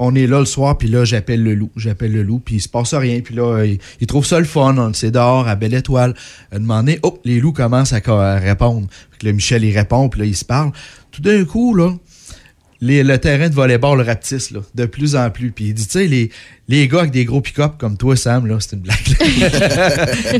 On 0.00 0.14
est 0.14 0.28
là 0.28 0.38
le 0.38 0.44
soir, 0.44 0.78
puis 0.78 0.86
là, 0.86 1.04
j'appelle 1.04 1.42
le 1.42 1.54
loup. 1.54 1.70
J'appelle 1.74 2.12
le 2.12 2.22
loup, 2.22 2.38
puis 2.38 2.56
il 2.56 2.60
se 2.60 2.68
passe 2.68 2.94
rien. 2.94 3.20
Puis 3.20 3.34
là, 3.34 3.64
il, 3.64 3.78
il 4.00 4.06
trouve 4.06 4.24
ça 4.24 4.38
le 4.38 4.44
fun. 4.44 4.76
On 4.78 4.92
c'est 4.92 5.10
dehors, 5.10 5.48
à 5.48 5.56
Belle 5.56 5.74
Étoile. 5.74 6.14
À 6.52 6.58
demander, 6.60 7.00
oh, 7.02 7.18
les 7.24 7.40
loups 7.40 7.52
commencent 7.52 7.92
à, 7.92 8.00
à 8.06 8.38
répondre. 8.38 8.86
Puis 9.18 9.26
là, 9.26 9.32
Michel, 9.32 9.64
il 9.64 9.76
répond, 9.76 10.08
puis 10.08 10.20
là, 10.20 10.26
il 10.26 10.36
se 10.36 10.44
parle. 10.44 10.70
Tout 11.10 11.22
d'un 11.22 11.44
coup, 11.44 11.74
là, 11.74 11.92
les- 12.80 13.02
le 13.02 13.18
terrain 13.18 13.48
de 13.48 13.54
volleyball 13.54 14.00
rapetisse, 14.00 14.50
là, 14.50 14.60
de 14.74 14.86
plus 14.86 15.16
en 15.16 15.30
plus. 15.30 15.50
Puis 15.50 15.66
il 15.66 15.74
dit, 15.74 15.86
tu 15.86 15.92
sais, 15.92 16.06
les, 16.06 16.30
les 16.68 16.86
gars 16.88 17.00
avec 17.00 17.10
des 17.10 17.24
gros 17.24 17.40
pick-up 17.40 17.72
comme 17.78 17.96
toi, 17.96 18.16
Sam, 18.16 18.46
là, 18.46 18.56
c'est 18.60 18.76
une 18.76 18.82
blague. 18.82 18.96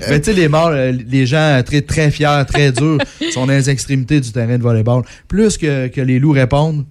Mais 0.09 0.21
tu 0.21 0.25
sais, 0.26 0.33
les 0.33 0.49
morts, 0.49 0.68
euh, 0.68 0.92
les 1.09 1.26
gens 1.26 1.61
très, 1.64 1.83
très 1.83 2.11
fiers, 2.11 2.42
très 2.47 2.73
durs, 2.73 2.99
sont 3.33 3.47
dans 3.47 3.52
les 3.52 3.71
extrémités 3.71 4.21
du 4.21 4.30
terrain 4.33 4.57
de 4.59 4.62
volleyball. 4.62 5.02
Plus 5.26 5.57
que, 5.59 5.88
que 5.88 6.00
les 6.00 6.18
loups 6.18 6.33
répondent, 6.33 6.85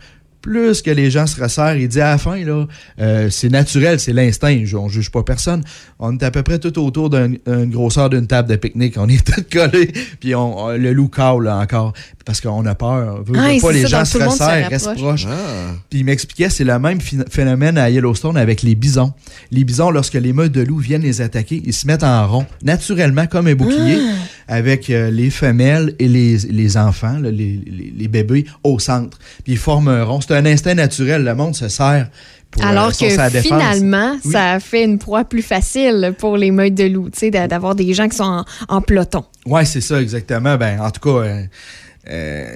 plus 0.48 0.82
que 0.82 0.90
les 0.92 1.12
gens 1.12 1.28
se 1.28 1.42
resserrent. 1.42 1.76
Il 1.76 1.90
dit 1.90 2.00
à 2.00 2.12
la 2.12 2.18
fin, 2.18 2.38
là, 2.38 2.66
euh, 3.02 3.30
c'est 3.30 3.50
naturel, 3.50 4.00
c'est 4.00 4.14
l'instinct. 4.14 4.62
Je- 4.64 4.78
On 4.78 4.88
juge 4.88 5.12
pas 5.12 5.22
personne. 5.24 5.62
On 6.00 6.16
est 6.18 6.24
à 6.24 6.32
peu 6.32 6.42
près 6.42 6.58
tout 6.58 6.80
autour 6.82 7.10
d'un- 7.10 7.28
d'une 7.30 7.70
grosseur 7.70 8.10
d'une 8.10 8.28
table 8.28 8.48
de 8.50 8.56
pique-nique. 8.56 8.96
On 8.98 9.10
est 9.10 9.24
tous 9.26 9.44
collés. 9.52 9.92
Puis 10.22 10.36
on, 10.36 10.58
on- 10.68 10.78
le 10.78 10.94
loup 10.94 11.10
cale 11.10 11.42
là, 11.44 11.58
encore. 11.58 11.92
Parce 12.26 12.40
qu'on 12.42 12.66
a 12.66 12.76
peur. 12.76 13.24
Veut, 13.24 13.34
veut 13.34 13.40
Ah, 13.40 13.52
pas, 13.62 13.72
les 13.74 13.82
ça, 13.84 13.88
gens 13.88 14.06
se 14.06 14.14
tout 14.14 14.20
le 14.20 14.26
monde 14.26 14.38
se 14.38 14.44
resserrent, 14.44 14.70
restent 14.70 14.94
proches. 14.96 15.26
Ah. 15.30 15.74
Puis 15.90 16.00
il 16.00 16.06
m'expliquait, 16.06 16.50
c'est 16.50 16.64
le 16.64 16.78
même 16.80 17.00
phénomène 17.30 17.78
à 17.78 17.90
Yellowstone 17.90 18.38
avec 18.38 18.62
les 18.64 18.76
bisons. 18.76 19.12
Les 19.52 19.64
bisons, 19.66 19.92
lorsque 19.92 20.14
les 20.14 20.32
meutes 20.34 20.52
de 20.54 20.62
loups 20.62 20.80
viennent 20.80 21.02
les 21.04 21.22
attaquer, 21.22 21.62
ils 21.66 21.74
se 21.74 21.88
mettent 21.88 22.04
en 22.04 22.28
rond, 22.28 22.46
naturellement 22.64 23.28
comme 23.28 23.48
un 23.48 23.56
bouclier, 23.56 23.98
Ah. 24.00 24.14
Avec 24.48 24.90
euh, 24.90 25.10
les 25.12 25.30
femelles 25.30 25.94
et 26.00 26.08
les, 26.08 26.38
les 26.38 26.78
enfants, 26.78 27.18
là, 27.20 27.32
les, 27.32 27.60
les- 27.66 27.94
les 27.98 28.08
bébés, 28.08 28.46
au 28.64 28.80
centre. 28.80 29.18
Puis 29.44 29.54
ils 29.54 29.58
forment 29.58 29.90
un 29.90 30.04
rond. 30.04 30.22
C'est 30.22 30.34
un 30.36 30.46
instinct 30.46 30.74
naturel. 30.76 31.24
Le 31.24 31.36
monde 31.36 31.56
se 31.56 31.68
sert 31.68 32.10
pour 32.52 32.64
euh, 32.64 32.68
Alors 32.68 32.92
que 32.98 33.10
finalement, 33.42 34.16
Oui. 34.24 34.32
ça 34.32 34.60
fait 34.60 34.84
une 34.86 35.00
proie 35.00 35.26
plus 35.26 35.42
facile 35.42 36.14
pour 36.18 36.38
les 36.38 36.52
meutes 36.52 36.76
de 36.76 36.86
loups, 36.86 37.10
tu 37.10 37.20
sais, 37.20 37.32
d'a- 37.32 37.48
d'avoir 37.48 37.76
des 37.76 37.94
gens 37.94 38.08
qui 38.08 38.16
sont 38.18 38.24
en, 38.24 38.46
en 38.70 38.82
peloton. 38.82 39.26
Ouais, 39.46 39.66
c'est 39.66 39.82
ça, 39.82 40.02
exactement. 40.02 40.56
Ben, 40.58 40.80
en 40.80 40.90
tout 40.92 41.02
cas, 41.02 41.28
euh, 42.10 42.52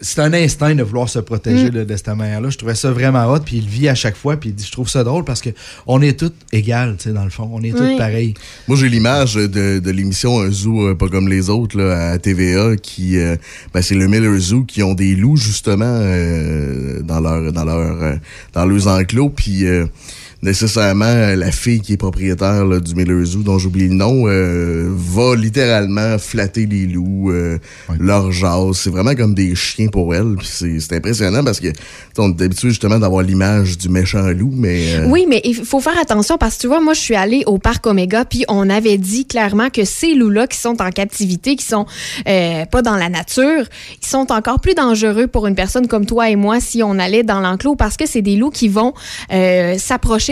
c'est 0.00 0.20
un 0.20 0.32
instinct 0.32 0.74
de 0.74 0.82
vouloir 0.82 1.08
se 1.08 1.18
protéger 1.18 1.70
Mm. 1.70 1.84
de 1.84 1.96
cette 1.96 2.08
manière-là. 2.08 2.50
Je 2.50 2.58
trouvais 2.58 2.74
ça 2.74 2.90
vraiment 2.90 3.24
hot, 3.32 3.40
puis 3.40 3.56
il 3.56 3.64
le 3.64 3.70
vit 3.70 3.88
à 3.88 3.94
chaque 3.94 4.16
fois, 4.16 4.36
puis 4.36 4.50
il 4.50 4.54
dit, 4.54 4.64
je 4.64 4.72
trouve 4.72 4.88
ça 4.88 5.04
drôle 5.04 5.24
parce 5.24 5.40
que 5.40 5.50
on 5.86 6.00
est 6.02 6.18
tous 6.18 6.32
égales, 6.52 6.96
tu 6.98 7.04
sais, 7.04 7.12
dans 7.12 7.24
le 7.24 7.30
fond. 7.30 7.48
On 7.52 7.62
est 7.62 7.72
tous 7.72 7.96
pareils. 7.98 8.34
Moi, 8.68 8.76
j'ai 8.76 8.88
l'image 8.88 9.34
de, 9.34 9.78
de 9.78 9.90
l'émission 9.90 10.40
Un 10.40 10.50
zoo 10.50 10.88
euh, 10.88 10.94
pas 10.94 11.08
comme 11.08 11.28
les 11.28 11.50
autres 11.50 11.78
là, 11.78 12.12
à 12.12 12.18
TVA, 12.18 12.76
qui, 12.76 13.18
euh, 13.18 13.36
ben, 13.74 13.82
c'est 13.82 13.94
le 13.94 14.06
Miller 14.06 14.38
Zoo, 14.38 14.64
qui 14.64 14.82
ont 14.82 14.94
des 14.94 15.14
loups 15.14 15.36
justement 15.36 15.84
euh, 15.86 17.02
dans 17.02 17.20
leur 17.20 17.52
dans 17.52 17.64
leur 17.64 18.02
euh, 18.02 18.14
dans 18.52 18.64
leurs 18.66 18.86
enclos, 18.88 19.30
puis 19.30 19.66
euh, 19.66 19.86
nécessairement 20.42 21.04
euh, 21.04 21.36
la 21.36 21.50
fille 21.50 21.80
qui 21.80 21.94
est 21.94 21.96
propriétaire 21.96 22.64
là, 22.64 22.80
du 22.80 22.94
Miller 22.94 23.24
Zoo, 23.24 23.42
dont 23.42 23.58
j'oublie 23.58 23.88
le 23.88 23.94
nom, 23.94 24.24
euh, 24.26 24.88
va 24.90 25.34
littéralement 25.34 26.18
flatter 26.18 26.66
les 26.66 26.86
loups, 26.86 27.30
euh, 27.30 27.58
leur 27.98 28.32
jase. 28.32 28.76
C'est 28.76 28.90
vraiment 28.90 29.14
comme 29.14 29.34
des 29.34 29.54
chiens 29.54 29.88
pour 29.88 30.14
elle. 30.14 30.36
Puis 30.36 30.48
c'est 30.50 30.80
c'est 30.80 30.96
impressionnant 30.96 31.44
parce 31.44 31.60
que 31.60 31.68
on 32.18 32.30
est 32.30 32.42
habitué 32.42 32.68
justement 32.68 32.98
d'avoir 32.98 33.22
l'image 33.22 33.78
du 33.78 33.88
méchant 33.88 34.28
loup, 34.30 34.52
mais 34.52 34.94
euh, 34.94 35.06
Oui, 35.06 35.26
mais 35.28 35.40
il 35.44 35.54
faut 35.54 35.80
faire 35.80 35.98
attention 35.98 36.38
parce 36.38 36.56
que 36.56 36.62
tu 36.62 36.66
vois, 36.66 36.80
moi, 36.80 36.94
je 36.94 37.00
suis 37.00 37.14
allée 37.14 37.42
au 37.46 37.58
parc 37.58 37.86
Omega, 37.86 38.24
puis 38.24 38.44
on 38.48 38.70
avait 38.70 38.98
dit 38.98 39.26
clairement 39.26 39.70
que 39.70 39.84
ces 39.84 40.14
loups-là 40.14 40.46
qui 40.46 40.58
sont 40.58 40.80
en 40.80 40.90
captivité, 40.90 41.56
qui 41.56 41.64
sont 41.64 41.86
euh, 42.28 42.64
pas 42.66 42.82
dans 42.82 42.96
la 42.96 43.08
nature, 43.08 43.64
ils 44.02 44.06
sont 44.06 44.32
encore 44.32 44.60
plus 44.60 44.74
dangereux 44.74 45.26
pour 45.26 45.46
une 45.46 45.54
personne 45.54 45.88
comme 45.88 46.06
toi 46.06 46.30
et 46.30 46.36
moi 46.36 46.60
si 46.60 46.82
on 46.82 46.98
allait 46.98 47.22
dans 47.22 47.40
l'enclos 47.40 47.76
parce 47.76 47.96
que 47.96 48.06
c'est 48.06 48.22
des 48.22 48.36
loups 48.36 48.50
qui 48.50 48.68
vont 48.68 48.94
euh, 49.32 49.76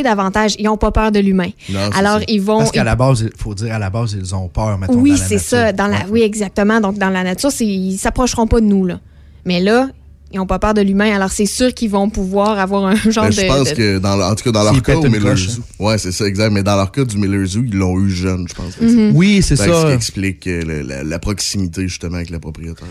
davantage. 0.03 0.55
Ils 0.59 0.69
ont 0.69 0.77
pas 0.77 0.91
peur 0.91 1.13
de 1.13 1.21
l'humain. 1.21 1.51
Alors, 1.97 2.19
ça. 2.19 2.25
ils 2.29 2.41
vont. 2.41 2.59
Parce 2.59 2.71
qu'à 2.73 2.85
la 2.85 2.97
base, 2.97 3.21
il 3.23 3.41
faut 3.41 3.55
dire 3.55 3.75
à 3.75 3.79
la 3.79 3.91
base, 3.91 4.17
ils 4.19 4.35
ont 4.35 4.49
peur, 4.49 4.77
mettons, 4.79 4.95
Oui, 4.95 5.17
c'est 5.17 5.39
ça. 5.39 5.73
Dans 5.73 5.87
la, 5.87 5.95
Ouais. 5.99 6.07
oui, 6.11 6.23
exactement. 6.23 6.81
Donc, 6.81 6.99
dans 6.99 7.11
la 7.11 7.23
nature, 7.23 7.51
ils 7.61 7.97
s'approcheront 7.99 8.47
pas 8.47 8.61
de 8.61 8.67
nous, 8.67 8.85
là. 8.87 8.99
Mais 9.45 9.61
là, 9.61 9.89
ils 10.35 10.39
n'ont 10.39 10.47
pas 10.47 10.59
peur 10.59 10.75
de 10.75 10.81
l'humain, 10.81 11.15
alors 11.15 11.31
c'est 11.31 11.47
sûr 11.47 11.73
qu'ils 11.73 11.91
vont 11.91 12.11
pouvoir 12.11 12.59
avoir 12.59 12.85
un 12.87 12.95
genre 13.11 13.25
Ben, 13.25 13.31
de. 13.31 13.35
je 13.41 13.47
pense 13.47 13.69
de- 13.71 13.75
que 13.75 13.99
dans, 13.99 14.17
le- 14.17 14.25
en 14.25 14.35
tout 14.35 14.45
cas 14.45 14.51
dans 14.53 14.65
leur 14.65 14.83
cas 14.83 14.97
au 14.97 15.05
une 15.07 15.13
Miller 15.13 15.37
Zoo. 15.37 15.63
Ouais, 15.79 15.97
c'est 15.97 16.13
ça, 16.13 16.27
exact. 16.27 16.51
Mais 16.51 16.63
dans 16.63 16.77
leur 16.77 16.91
cas 16.93 17.05
du 17.05 17.17
Miller 17.17 17.47
Zoo, 17.47 17.63
ils 17.65 17.75
l'ont 17.77 17.99
eu 18.01 18.11
jeune, 18.11 18.47
je 18.49 18.55
pense. 18.55 18.81
Mhm. 18.81 19.13
Oui, 19.15 19.37
c'est 19.43 19.55
C'est 19.57 19.65
ce 19.65 19.69
qui 19.71 19.75
ça. 19.83 19.95
explique 19.95 20.47
euh, 20.47 20.63
le- 20.65 20.83
la, 20.83 21.03
la 21.05 21.19
proximité 21.19 21.83
justement 21.89 22.17
avec 22.17 22.31
le 22.31 22.39
propriétaire. 22.41 22.89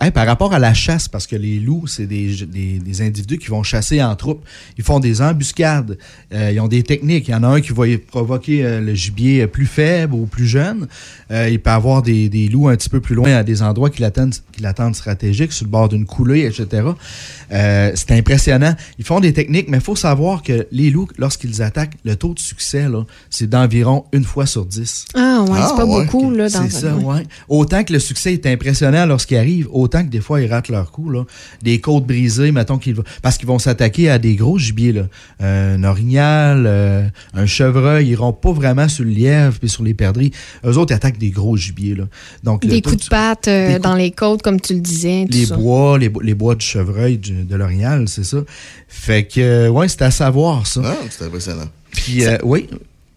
Hey, 0.00 0.10
par 0.12 0.26
rapport 0.26 0.52
à 0.54 0.58
la 0.58 0.74
chasse, 0.74 1.08
parce 1.08 1.26
que 1.26 1.34
les 1.36 1.58
loups, 1.58 1.86
c'est 1.86 2.06
des, 2.06 2.34
des- 2.46 2.78
des 2.78 3.02
individus 3.02 3.38
qui 3.38 3.48
vont 3.48 3.62
chasser 3.62 4.02
en 4.02 4.14
troupe. 4.16 4.44
Ils 4.76 4.84
font 4.84 5.00
des 5.00 5.20
embuscades. 5.20 5.98
Euh, 6.32 6.50
ils 6.52 6.60
ont 6.60 6.68
des 6.68 6.82
techniques. 6.82 7.28
Il 7.28 7.32
y 7.32 7.34
en 7.34 7.42
a 7.42 7.48
un 7.48 7.60
qui 7.60 7.72
va 7.72 7.84
provoquer 8.06 8.64
euh, 8.64 8.80
le 8.80 8.94
gibier 8.94 9.46
plus 9.46 9.66
faible 9.66 10.14
ou 10.14 10.26
plus 10.26 10.46
jeune. 10.46 10.86
Euh, 11.30 11.48
il 11.50 11.58
peut 11.60 11.70
avoir 11.70 12.02
des, 12.02 12.28
des 12.28 12.48
loups 12.48 12.68
un 12.68 12.76
petit 12.76 12.88
peu 12.90 13.00
plus 13.00 13.14
loin 13.14 13.32
à 13.34 13.42
des 13.42 13.62
endroits 13.62 13.90
qui 13.90 14.02
l'attendent, 14.02 14.34
qui 14.52 14.62
l'attendent 14.62 14.94
stratégiques, 14.94 15.52
sur 15.52 15.64
le 15.64 15.70
bord 15.70 15.88
d'une 15.88 16.04
coulée, 16.06 16.40
etc. 16.46 16.66
etc. 16.68 16.88
Euh, 17.52 17.92
c'est 17.94 18.10
impressionnant. 18.12 18.74
Ils 18.98 19.04
font 19.04 19.20
des 19.20 19.32
techniques, 19.32 19.68
mais 19.68 19.78
il 19.78 19.82
faut 19.82 19.96
savoir 19.96 20.42
que 20.42 20.66
les 20.70 20.90
loups, 20.90 21.08
lorsqu'ils 21.18 21.62
attaquent, 21.62 21.94
le 22.04 22.14
taux 22.16 22.34
de 22.34 22.38
succès, 22.38 22.88
là, 22.88 23.04
c'est 23.30 23.48
d'environ 23.48 24.04
une 24.12 24.24
fois 24.24 24.46
sur 24.46 24.66
dix. 24.66 25.06
Ah, 25.14 25.42
ouais, 25.48 25.58
Ah, 25.60 25.66
c'est 25.70 25.76
pas 25.76 25.86
ouais, 25.86 26.04
beaucoup, 26.04 26.30
là, 26.30 26.48
dans 26.48 26.62
C'est 26.68 26.70
ça, 26.80 26.94
ouais. 26.96 27.22
Autant 27.48 27.84
que 27.84 27.92
le 27.92 27.98
succès 27.98 28.34
est 28.34 28.46
impressionnant 28.46 29.06
lorsqu'ils 29.06 29.36
arrivent, 29.38 29.68
autant 29.72 30.04
que 30.04 30.10
des 30.10 30.20
fois, 30.20 30.40
ils 30.40 30.46
ratent 30.52 30.68
leur 30.68 30.90
coup. 30.90 31.10
Là. 31.10 31.24
Des 31.62 31.80
côtes 31.80 32.06
brisées, 32.06 32.52
mettons 32.52 32.78
qu'ils 32.78 32.94
vont. 32.96 33.04
Parce 33.22 33.38
qu'ils 33.38 33.48
vont 33.48 33.58
s'attaquer 33.58 34.10
à 34.10 34.18
des 34.18 34.34
gros 34.36 34.58
gibiers. 34.58 34.92
Là. 34.92 35.02
Un 35.40 35.82
orignal, 35.84 36.64
euh, 36.66 37.06
un 37.34 37.46
chevreuil, 37.46 38.06
ils 38.06 38.10
iront 38.12 38.32
pas 38.32 38.52
vraiment 38.52 38.88
sur 38.88 39.04
le 39.04 39.10
lièvre 39.10 39.58
puis 39.58 39.68
sur 39.68 39.82
les 39.82 39.94
perdrix. 39.94 40.32
Eux 40.64 40.76
autres, 40.76 40.92
ils 40.92 40.96
attaquent 40.96 41.18
des 41.18 41.30
gros 41.30 41.56
gibiers. 41.56 41.94
Là. 41.94 42.04
Donc, 42.44 42.66
Des 42.66 42.82
coups 42.82 43.04
de 43.04 43.08
patte 43.08 43.48
euh, 43.48 43.78
dans 43.78 43.94
les 43.94 44.10
côtes, 44.10 44.42
comme 44.42 44.60
tu 44.60 44.74
le 44.74 44.80
disais. 44.80 45.26
tout 45.30 45.36
les 45.38 45.46
ça. 45.46 45.56
bois, 45.56 45.98
les, 45.98 46.08
bo- 46.08 46.20
les 46.20 46.34
bois 46.34 46.54
du 46.58 46.66
chevreuil, 46.66 47.16
du- 47.18 47.44
de 47.44 47.56
l'orignal, 47.56 48.06
c'est 48.08 48.24
ça. 48.24 48.38
Fait 48.88 49.24
que, 49.24 49.40
euh, 49.40 49.68
ouais, 49.68 49.88
c'est 49.88 50.02
à 50.02 50.10
savoir, 50.10 50.66
ça. 50.66 50.82
Ah, 50.84 50.96
c'est 51.10 51.24
impressionnant. 51.24 51.68
Puis, 51.90 52.24
euh, 52.26 52.36
oui, 52.42 52.68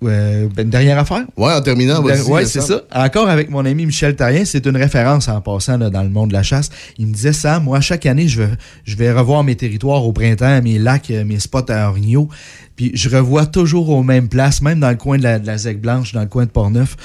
euh, 0.03 0.47
ben, 0.55 0.63
une 0.63 0.69
dernière 0.71 0.97
affaire. 0.97 1.25
Ouais, 1.37 1.53
en 1.53 1.61
terminant, 1.61 2.01
vas-y, 2.01 2.21
ouais, 2.23 2.45
c'est 2.45 2.61
ça. 2.61 2.81
Encore 2.93 3.27
avec 3.29 3.49
mon 3.49 3.63
ami 3.65 3.85
Michel 3.85 4.15
Tarien, 4.15 4.45
c'est 4.45 4.65
une 4.65 4.77
référence 4.77 5.27
en 5.27 5.41
passant 5.41 5.77
là, 5.77 5.89
dans 5.89 6.01
le 6.03 6.09
monde 6.09 6.29
de 6.29 6.33
la 6.33 6.41
chasse. 6.43 6.69
Il 6.97 7.07
me 7.07 7.13
disait 7.13 7.33
ça, 7.33 7.59
moi, 7.59 7.81
chaque 7.81 8.05
année, 8.07 8.27
je 8.27 8.41
vais, 8.41 8.49
je 8.85 8.95
vais 8.95 9.11
revoir 9.11 9.43
mes 9.43 9.55
territoires 9.55 10.03
au 10.05 10.11
printemps, 10.13 10.61
mes 10.63 10.79
lacs, 10.79 11.11
euh, 11.11 11.23
mes 11.25 11.39
spots 11.39 11.69
à 11.69 11.89
orignaux. 11.89 12.29
Puis 12.75 12.91
je 12.95 13.09
revois 13.09 13.45
toujours 13.45 13.89
aux 13.89 14.01
mêmes 14.01 14.27
places, 14.29 14.61
même 14.63 14.79
dans 14.79 14.89
le 14.89 14.95
coin 14.95 15.17
de 15.19 15.23
la, 15.23 15.37
de 15.37 15.45
la 15.45 15.57
Zec 15.57 15.79
Blanche, 15.81 16.13
dans 16.13 16.21
le 16.21 16.27
coin 16.27 16.45
de 16.45 16.51
Portneuf. 16.51 16.95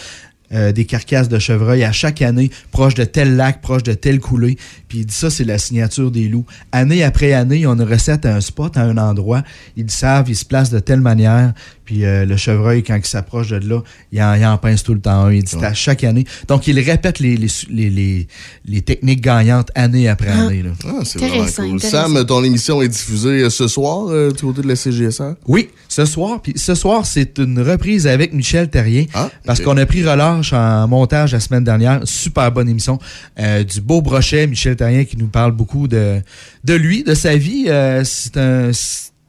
Euh, 0.52 0.72
des 0.72 0.84
carcasses 0.84 1.28
de 1.28 1.38
chevreuil 1.38 1.82
à 1.84 1.92
chaque 1.92 2.22
année, 2.22 2.50
proche 2.70 2.94
de 2.94 3.04
tel 3.04 3.36
lac, 3.36 3.60
proche 3.60 3.82
de 3.82 3.94
telle 3.94 4.20
coulée. 4.20 4.56
Puis 4.88 5.00
il 5.00 5.06
dit 5.06 5.14
ça, 5.14 5.30
c'est 5.30 5.44
la 5.44 5.58
signature 5.58 6.10
des 6.10 6.28
loups. 6.28 6.46
Année 6.72 7.02
après 7.02 7.32
année, 7.32 7.64
une 7.64 7.82
recette 7.82 8.26
à 8.26 8.36
un 8.36 8.40
spot, 8.40 8.76
à 8.76 8.82
un 8.82 8.96
endroit. 8.96 9.42
Ils 9.76 9.90
savent, 9.90 10.28
ils 10.28 10.36
se 10.36 10.44
placent 10.44 10.70
de 10.70 10.78
telle 10.78 11.00
manière. 11.00 11.52
Puis 11.86 12.04
euh, 12.04 12.24
le 12.26 12.36
chevreuil, 12.36 12.82
quand 12.82 12.96
il 12.96 13.06
s'approche 13.06 13.48
de 13.48 13.66
là, 13.66 13.80
il 14.12 14.20
en, 14.22 14.34
il 14.34 14.44
en 14.44 14.58
pince 14.58 14.82
tout 14.82 14.92
le 14.92 15.00
temps. 15.00 15.30
Il 15.30 15.42
dit 15.44 15.56
à 15.64 15.72
chaque 15.72 16.04
année. 16.04 16.24
Donc, 16.48 16.66
il 16.66 16.78
répète 16.80 17.20
les, 17.20 17.36
les, 17.36 17.48
les, 17.70 17.88
les- 17.90 18.26
les 18.66 18.82
techniques 18.82 19.20
gagnantes 19.22 19.70
année 19.74 20.08
après 20.08 20.30
Ah. 20.32 20.42
année. 20.46 20.62
là. 20.62 20.70
Ah, 20.84 21.00
c'est 21.04 21.18
vraiment 21.20 21.34
Intéressant, 21.44 21.68
cool. 21.70 21.80
Sam, 21.80 22.24
ton 22.26 22.42
émission 22.44 22.82
est 22.82 22.88
diffusée 22.88 23.42
euh, 23.44 23.50
ce 23.50 23.68
soir 23.68 24.08
euh, 24.08 24.30
du 24.32 24.42
côté 24.42 24.60
de 24.62 24.68
la 24.68 24.74
CGSR? 24.76 25.34
Oui, 25.46 25.68
ce 25.88 26.04
soir. 26.04 26.42
Puis 26.42 26.54
ce 26.56 26.74
soir, 26.74 27.06
c'est 27.06 27.38
une 27.38 27.60
reprise 27.60 28.06
avec 28.08 28.32
Michel 28.32 28.68
Terrien. 28.68 29.04
Ah, 29.14 29.30
Parce 29.44 29.60
qu'on 29.60 29.76
a 29.76 29.86
pris 29.86 30.04
relâche 30.04 30.52
en 30.52 30.88
montage 30.88 31.32
la 31.32 31.40
semaine 31.40 31.62
dernière. 31.64 32.00
Super 32.04 32.50
bonne 32.50 32.68
émission. 32.68 32.98
Euh, 33.38 33.62
du 33.62 33.80
beau 33.80 34.02
brochet, 34.02 34.46
Michel 34.48 34.74
Terrien, 34.76 35.04
qui 35.04 35.16
nous 35.16 35.28
parle 35.28 35.52
beaucoup 35.52 35.86
de, 35.86 36.20
de 36.64 36.74
lui, 36.74 37.04
de 37.04 37.14
sa 37.14 37.36
vie. 37.36 37.66
Euh, 37.68 38.02
c'est 38.04 38.36
un. 38.36 38.70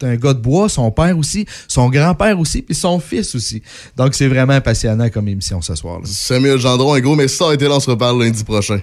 Un 0.04 0.16
gars 0.16 0.34
de 0.34 0.40
bois, 0.40 0.70
son 0.70 0.92
père 0.92 1.18
aussi, 1.18 1.46
son 1.68 1.90
grand-père 1.90 2.40
aussi, 2.40 2.62
puis 2.62 2.76
son 2.76 3.00
fils 3.00 3.36
aussi. 3.36 3.62
Donc, 3.96 4.16
c'est 4.16 4.28
vraiment 4.28 4.60
passionnant 4.62 5.10
comme 5.10 5.28
émission 5.28 5.62
ce 5.62 5.76
soir. 5.76 6.00
là 6.00 6.06
Samuel 6.06 6.60
Gendron, 6.60 6.94
un 6.94 7.00
gros 7.00 7.16
merci. 7.16 7.38
Ça 7.38 7.50
a 7.50 7.54
été 7.54 7.68
là, 7.68 7.76
on 7.76 7.80
se 7.80 7.90
reparle 7.90 8.22
lundi 8.24 8.44
prochain. 8.44 8.80